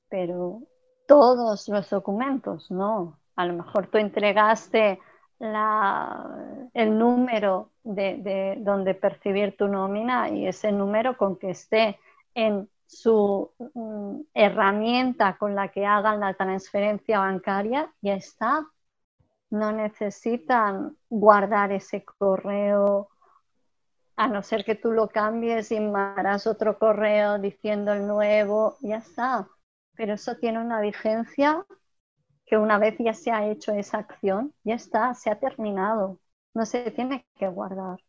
Pero 0.09 0.62
todos 1.09 1.68
los 1.68 1.91
documentos, 1.91 2.70
no. 2.70 3.18
A 3.34 3.45
lo 3.45 3.55
mejor 3.55 3.89
tú 3.89 3.99
entregaste 3.99 5.01
el 5.41 6.97
número 6.97 7.72
de, 7.82 8.57
donde 8.61 8.95
percibir 8.95 9.57
tu 9.57 9.66
nómina 9.66 10.28
y 10.30 10.47
ese 10.47 10.70
número 10.70 11.16
con 11.16 11.41
que 11.41 11.51
esté 11.51 11.99
en 12.34 12.70
su 12.86 13.51
mm, 13.74 14.20
herramienta 14.32 15.36
con 15.39 15.57
la 15.57 15.72
que 15.72 15.84
hagan 15.84 16.20
la 16.20 16.34
transferencia 16.34 17.18
bancaria, 17.18 17.93
ya 18.01 18.14
está. 18.14 18.64
No 19.51 19.72
necesitan 19.72 20.96
guardar 21.09 21.72
ese 21.72 22.05
correo, 22.05 23.09
a 24.16 24.26
no 24.28 24.42
ser 24.42 24.64
que 24.64 24.74
tú 24.74 24.92
lo 24.92 25.09
cambies 25.09 25.70
y 25.70 25.78
mandarás 25.78 26.46
otro 26.46 26.78
correo 26.78 27.38
diciendo 27.38 27.92
el 27.92 28.07
nuevo, 28.07 28.76
ya 28.80 28.96
está. 28.96 29.49
Pero 29.94 30.14
eso 30.14 30.36
tiene 30.36 30.59
una 30.59 30.80
vigencia 30.80 31.64
que 32.44 32.57
una 32.57 32.78
vez 32.78 32.96
ya 32.99 33.14
se 33.14 33.30
ha 33.30 33.46
hecho 33.46 33.72
esa 33.72 33.99
acción, 33.99 34.55
ya 34.64 34.74
está, 34.74 35.14
se 35.14 35.30
ha 35.30 35.38
terminado, 35.38 36.18
no 36.55 36.66
se 36.66 36.90
tiene 36.90 37.26
que 37.36 37.46
guardar. 37.49 38.01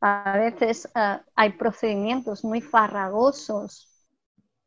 A 0.00 0.36
veces 0.38 0.88
eh, 0.94 1.18
hay 1.34 1.52
procedimientos 1.52 2.44
muy 2.44 2.60
farragosos 2.60 3.88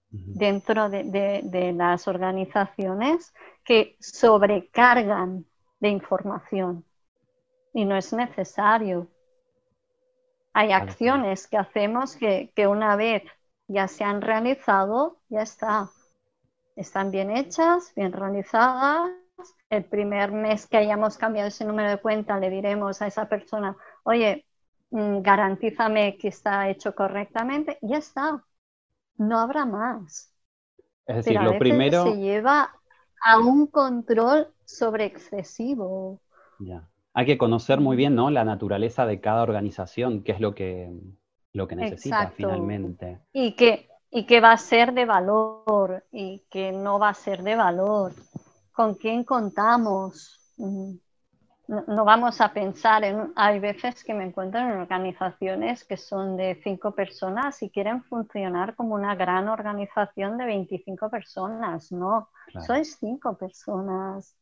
dentro 0.09 0.89
de, 0.89 1.73
las 1.73 2.07
organizaciones 2.07 3.33
que 3.63 3.95
sobrecargan 4.01 5.45
de 5.81 5.89
información 5.89 6.85
y 7.73 7.83
no 7.83 7.97
es 7.97 8.13
necesario. 8.13 9.09
Hay 10.53 10.71
acciones 10.71 11.47
que 11.47 11.57
hacemos 11.57 12.15
que, 12.15 12.51
que 12.55 12.67
una 12.67 12.95
vez 12.95 13.23
ya 13.67 13.89
se 13.89 14.05
han 14.05 14.21
realizado, 14.21 15.17
ya 15.29 15.41
está 15.41 15.89
están 16.75 17.11
bien 17.11 17.31
hechas, 17.31 17.93
bien 17.95 18.11
realizadas. 18.11 19.11
El 19.69 19.85
primer 19.85 20.31
mes 20.31 20.67
que 20.67 20.77
hayamos 20.77 21.17
cambiado 21.17 21.47
ese 21.47 21.65
número 21.65 21.89
de 21.89 21.97
cuenta, 21.97 22.39
le 22.39 22.49
diremos 22.49 23.01
a 23.01 23.07
esa 23.07 23.27
persona, 23.27 23.75
oye, 24.03 24.45
mm, 24.91 25.21
garantízame 25.21 26.17
que 26.17 26.27
está 26.27 26.69
hecho 26.69 26.93
correctamente. 26.93 27.77
Ya 27.81 27.97
está. 27.97 28.43
No 29.17 29.39
habrá 29.39 29.65
más. 29.65 30.33
Es 31.05 31.17
decir, 31.17 31.41
lo 31.41 31.57
primero. 31.57 32.03
Se 32.03 32.17
lleva 32.17 32.73
a 33.23 33.39
un 33.39 33.67
control 33.67 34.53
sobre 34.77 35.05
excesivo. 35.05 36.19
Ya. 36.59 36.87
Hay 37.13 37.25
que 37.25 37.37
conocer 37.37 37.79
muy 37.79 37.97
bien 37.97 38.15
¿no? 38.15 38.29
la 38.29 38.45
naturaleza 38.45 39.05
de 39.05 39.19
cada 39.19 39.43
organización, 39.43 40.23
qué 40.23 40.31
es 40.31 40.39
lo 40.39 40.55
que, 40.55 40.91
lo 41.53 41.67
que 41.67 41.75
necesita 41.75 42.29
finalmente. 42.29 43.19
Y 43.33 43.53
que 43.53 43.91
y 44.11 44.25
que 44.25 44.41
va 44.41 44.51
a 44.51 44.57
ser 44.57 44.93
de 44.93 45.05
valor 45.05 46.03
y 46.11 46.43
que 46.51 46.73
no 46.73 46.99
va 46.99 47.09
a 47.09 47.13
ser 47.13 47.41
de 47.43 47.55
valor, 47.55 48.11
con 48.73 48.95
quién 48.95 49.23
contamos. 49.23 50.53
Mm, 50.57 50.95
no, 51.87 52.03
vamos 52.03 52.41
a 52.41 52.51
pensar 52.51 53.05
en, 53.05 53.31
hay 53.37 53.59
veces 53.59 54.03
que 54.03 54.13
me 54.13 54.25
encuentro 54.25 54.59
en 54.59 54.71
organizaciones 54.71 55.85
que 55.85 55.95
son 55.95 56.35
de 56.35 56.59
cinco 56.61 56.91
personas 56.91 57.63
y 57.63 57.69
quieren 57.69 58.03
funcionar 58.03 58.75
como 58.75 58.95
una 58.95 59.15
gran 59.15 59.47
organización 59.47 60.37
de 60.37 60.45
25 60.45 61.09
personas, 61.09 61.93
no, 61.93 62.27
sois 62.65 62.97
cinco 62.99 63.37
personas. 63.37 64.35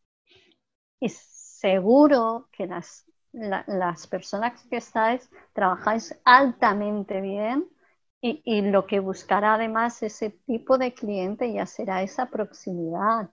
Y 0.99 1.09
seguro 1.09 2.49
que 2.51 2.67
las, 2.67 3.05
las 3.31 4.07
personas 4.07 4.65
que 4.67 4.77
estáis 4.77 5.29
trabajáis 5.53 6.19
altamente 6.25 7.21
bien 7.21 7.67
y, 8.21 8.61
lo 8.63 8.85
que 8.85 8.99
buscará 8.99 9.53
además 9.53 10.03
ese 10.03 10.31
tipo 10.31 10.77
de 10.77 10.93
cliente 10.93 11.53
ya 11.53 11.65
será 11.65 12.01
esa 12.03 12.25
proximidad, 12.25 13.29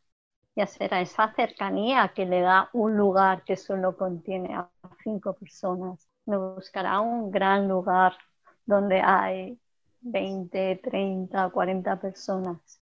ya 0.54 0.66
será 0.66 1.00
esa 1.00 1.34
cercanía 1.34 2.12
que 2.14 2.24
le 2.24 2.40
da 2.40 2.70
un 2.72 2.96
lugar 2.96 3.42
que 3.44 3.56
solo 3.56 3.96
contiene 3.96 4.54
a 4.54 4.70
cinco 5.02 5.34
personas. 5.34 6.08
No 6.24 6.54
buscará 6.54 7.00
un 7.00 7.30
gran 7.32 7.68
lugar 7.68 8.16
donde 8.64 9.00
hay 9.00 9.58
20, 10.00 10.80
30, 10.82 11.50
40 11.50 12.00
personas. 12.00 12.80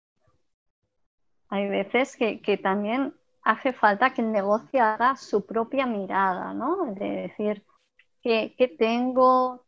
Hay 1.48 1.68
veces 1.68 2.16
que, 2.16 2.56
también 2.56 3.14
hace 3.42 3.72
falta 3.72 4.12
que 4.14 4.22
el 4.22 4.32
negocio 4.32 4.82
haga 4.82 5.16
su 5.16 5.46
propia 5.46 5.86
mirada, 5.86 6.54
¿no? 6.54 6.94
De 6.94 7.08
decir, 7.28 7.64
¿qué, 8.22 8.54
qué 8.56 8.68
tengo? 8.68 9.64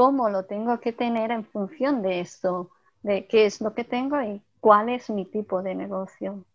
cómo 0.00 0.30
lo 0.30 0.46
tengo 0.46 0.80
que 0.80 0.94
tener 0.94 1.30
en 1.30 1.44
función 1.44 2.00
de 2.00 2.20
esto, 2.20 2.70
de 3.02 3.26
qué 3.26 3.44
es 3.44 3.60
lo 3.60 3.74
que 3.74 3.84
tengo 3.84 4.18
y 4.22 4.42
cuál 4.58 4.88
es 4.88 5.10
mi 5.10 5.26
tipo 5.26 5.62
de 5.62 5.74
negocio. 5.74 6.46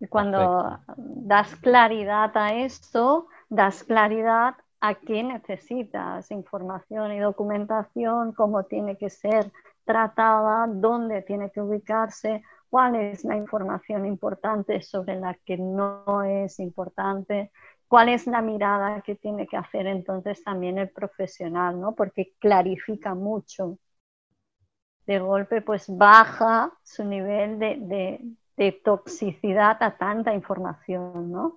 Y 0.00 0.06
cuando 0.06 0.78
das 0.96 1.54
claridad 1.56 2.34
a 2.34 2.54
esto, 2.54 3.28
das 3.50 3.84
claridad 3.84 4.54
a 4.80 4.94
qué 4.94 5.22
necesitas, 5.22 6.30
información 6.30 7.12
y 7.12 7.18
documentación, 7.18 8.32
cómo 8.32 8.64
tiene 8.64 8.96
que 8.96 9.10
ser 9.10 9.52
tratada, 9.84 10.66
dónde 10.68 11.20
tiene 11.20 11.50
que 11.50 11.60
ubicarse, 11.60 12.42
cuál 12.76 12.94
es 12.96 13.24
la 13.24 13.36
información 13.36 14.04
importante 14.04 14.82
sobre 14.82 15.18
la 15.18 15.32
que 15.46 15.56
no 15.56 16.22
es 16.24 16.58
importante 16.58 17.50
cuál 17.88 18.10
es 18.10 18.26
la 18.26 18.42
mirada 18.42 19.00
que 19.00 19.14
tiene 19.14 19.46
que 19.46 19.56
hacer 19.56 19.86
entonces 19.86 20.44
también 20.44 20.76
el 20.76 20.90
profesional, 20.90 21.80
¿no? 21.80 21.94
Porque 21.94 22.34
clarifica 22.38 23.14
mucho. 23.14 23.78
De 25.06 25.18
golpe, 25.20 25.62
pues 25.62 25.86
baja 25.88 26.70
su 26.82 27.02
nivel 27.06 27.58
de, 27.58 28.82
toxicidad 28.84 29.82
a 29.82 29.96
tanta 29.96 30.34
información, 30.34 31.32
¿no? 31.32 31.56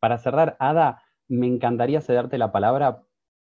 Para 0.00 0.18
cerrar, 0.18 0.56
Ada, 0.58 1.04
me 1.28 1.46
encantaría 1.46 2.00
cederte 2.00 2.38
la 2.38 2.50
palabra 2.50 3.04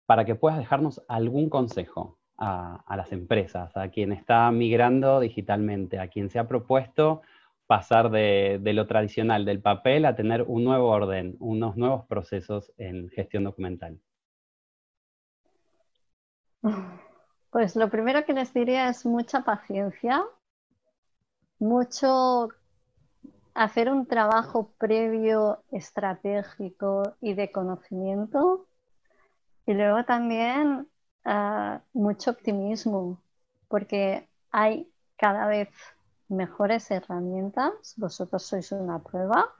para 0.06 0.24
que 0.24 0.36
puedas 0.36 0.60
dejarnos 0.60 1.02
algún 1.08 1.50
consejo 1.50 2.20
a, 2.38 2.84
las 2.96 3.10
empresas, 3.10 3.76
a 3.76 3.88
quien 3.88 4.12
está 4.12 4.48
migrando 4.52 5.18
digitalmente, 5.18 5.98
a 5.98 6.06
quien 6.06 6.30
se 6.30 6.38
ha 6.38 6.46
propuesto 6.46 7.22
pasar 7.70 8.10
de, 8.10 8.60
lo 8.74 8.88
tradicional, 8.88 9.44
del 9.44 9.62
papel, 9.62 10.04
a 10.04 10.16
tener 10.16 10.42
un 10.42 10.64
nuevo 10.64 10.88
orden, 10.88 11.36
unos 11.38 11.76
nuevos 11.76 12.04
procesos 12.06 12.72
en 12.78 13.08
gestión 13.10 13.44
documental. 13.44 14.00
Pues 17.52 17.76
lo 17.76 17.88
primero 17.88 18.24
que 18.24 18.32
les 18.32 18.52
diría 18.52 18.88
es 18.88 19.06
mucha 19.06 19.44
paciencia, 19.44 20.24
mucho 21.60 22.48
hacer 23.54 23.88
un 23.88 24.04
trabajo 24.06 24.72
previo 24.76 25.62
estratégico 25.70 27.14
y 27.20 27.34
de 27.34 27.52
conocimiento 27.52 28.66
y 29.64 29.74
luego 29.74 30.04
también 30.04 30.88
ah, 31.24 31.82
mucho 31.92 32.32
optimismo 32.32 33.22
porque 33.68 34.28
hay 34.50 34.90
cada 35.16 35.46
vez 35.46 35.68
mejores 36.30 36.90
herramientas, 36.90 37.94
vosotros 37.96 38.42
sois 38.42 38.72
una 38.72 39.00
prueba 39.00 39.52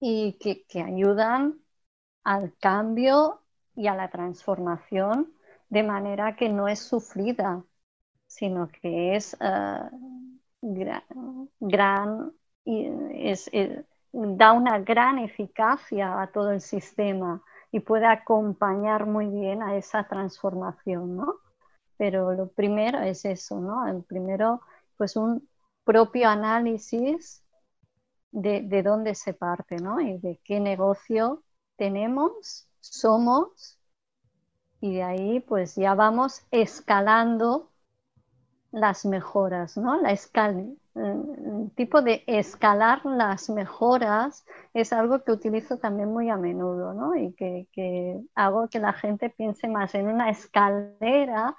y 0.00 0.38
que, 0.38 0.82
ayudan 0.82 1.60
al 2.24 2.54
cambio 2.58 3.42
y 3.74 3.86
a 3.86 3.94
la 3.94 4.10
transformación 4.10 5.32
de 5.68 5.82
manera 5.82 6.36
que 6.36 6.48
no 6.48 6.68
es 6.68 6.80
sufrida, 6.80 7.64
sino 8.26 8.68
que 8.68 9.16
es 9.16 9.36
ah, 9.40 9.90
gran 11.60 12.32
y 12.64 12.90
da 14.12 14.52
una 14.52 14.78
gran 14.80 15.18
eficacia 15.18 16.20
a 16.20 16.26
todo 16.28 16.50
el 16.50 16.60
sistema 16.60 17.42
y 17.70 17.80
puede 17.80 18.06
acompañar 18.06 19.06
muy 19.06 19.26
bien 19.26 19.62
a 19.62 19.76
esa 19.76 20.04
transformación, 20.04 21.16
¿no? 21.16 21.36
Pero 21.96 22.32
lo 22.32 22.48
primero 22.48 23.00
es 23.00 23.24
eso, 23.24 23.60
¿no? 23.60 23.86
El 23.86 24.02
primero, 24.02 24.60
pues 24.98 25.16
un 25.16 25.48
propio 25.84 26.28
análisis 26.28 27.42
de, 28.30 28.60
de 28.62 28.82
dónde 28.82 29.14
se 29.14 29.32
parte, 29.32 29.76
¿no? 29.76 30.00
Y 30.00 30.18
de 30.18 30.38
qué 30.44 30.60
negocio 30.60 31.42
tenemos, 31.76 32.68
somos, 32.80 33.78
y 34.80 34.96
de 34.96 35.02
ahí 35.02 35.40
pues 35.40 35.74
ya 35.76 35.94
vamos 35.94 36.42
escalando 36.50 37.70
las 38.70 39.04
mejoras, 39.06 39.76
¿no? 39.76 40.00
La 40.00 40.12
el 40.12 41.70
tipo 41.76 42.02
de 42.02 42.24
escalar 42.26 43.04
las 43.04 43.48
mejoras 43.50 44.44
es 44.74 44.92
algo 44.92 45.22
que 45.22 45.32
utilizo 45.32 45.78
también 45.78 46.12
muy 46.12 46.28
a 46.28 46.36
menudo, 46.36 46.92
¿no? 46.92 47.14
Y 47.14 47.32
que, 47.34 48.20
hago 48.34 48.68
que 48.68 48.80
la 48.80 48.92
gente 48.92 49.30
piense 49.30 49.68
más 49.68 49.94
en 49.94 50.08
una 50.08 50.30
escalera 50.30 51.56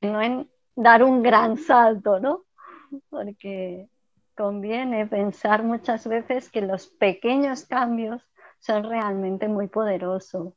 que 0.00 0.10
no 0.10 0.22
en 0.22 0.50
dar 0.74 1.02
un 1.04 1.22
gran 1.22 1.56
salto, 1.58 2.18
¿no? 2.20 2.44
Porque 3.10 3.88
conviene 4.36 5.06
pensar 5.06 5.62
muchas 5.62 6.06
veces 6.06 6.50
que 6.50 6.60
los 6.60 6.86
pequeños 6.86 7.64
cambios 7.66 8.22
son 8.60 8.84
realmente 8.84 9.48
muy 9.48 9.68
poderosos 9.68 10.54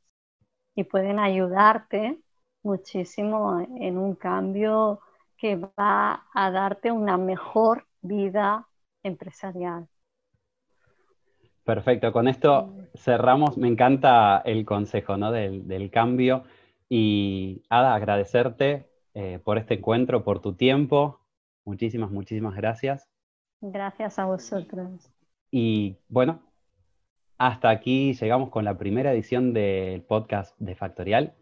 y 0.76 0.84
pueden 0.84 1.20
ayudarte 1.20 2.20
muchísimo 2.64 3.60
en 3.80 3.98
un 3.98 4.16
cambio 4.16 5.00
que 5.38 5.56
va 5.56 6.28
a 6.34 6.52
darte 6.52 6.92
una 6.92 7.18
mejor 7.18 7.88
vida 8.02 8.68
empresarial. 9.04 9.88
Perfecto, 11.64 12.12
con 12.12 12.28
esto 12.28 12.74
cerramos. 12.96 13.58
Me 13.58 13.68
encanta 13.68 14.42
el 14.46 14.66
consejo 14.66 15.18
¿no? 15.18 15.32
del, 15.32 15.90
cambio. 15.92 16.44
Y 16.90 17.64
Ada, 17.70 17.96
agradecerte 17.96 18.90
eh, 19.14 19.40
por 19.44 19.58
este 19.58 19.76
encuentro, 19.76 20.24
por 20.24 20.42
tu 20.42 20.54
tiempo. 20.54 21.21
Muchísimas, 21.66 22.12
muchísimas 22.12 22.56
gracias. 22.56 23.08
Gracias 23.62 24.18
a 24.18 24.26
vosotros. 24.26 25.12
Y 25.52 25.98
bueno, 26.08 26.42
hasta 27.38 27.70
aquí 27.70 28.14
llegamos 28.14 28.50
con 28.50 28.66
la 28.66 28.78
primera 28.78 29.12
edición 29.12 29.54
del 29.54 30.04
podcast 30.04 30.58
de 30.60 30.76
Factorial 30.76 31.34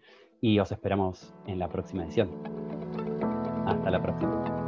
y 0.42 0.60
os 0.60 0.72
esperamos 0.72 1.34
en 1.46 1.60
la 1.60 1.70
próxima 1.70 2.04
edición. 2.04 2.32
Hasta 3.66 3.92
la 3.92 4.02
próxima. 4.02 4.59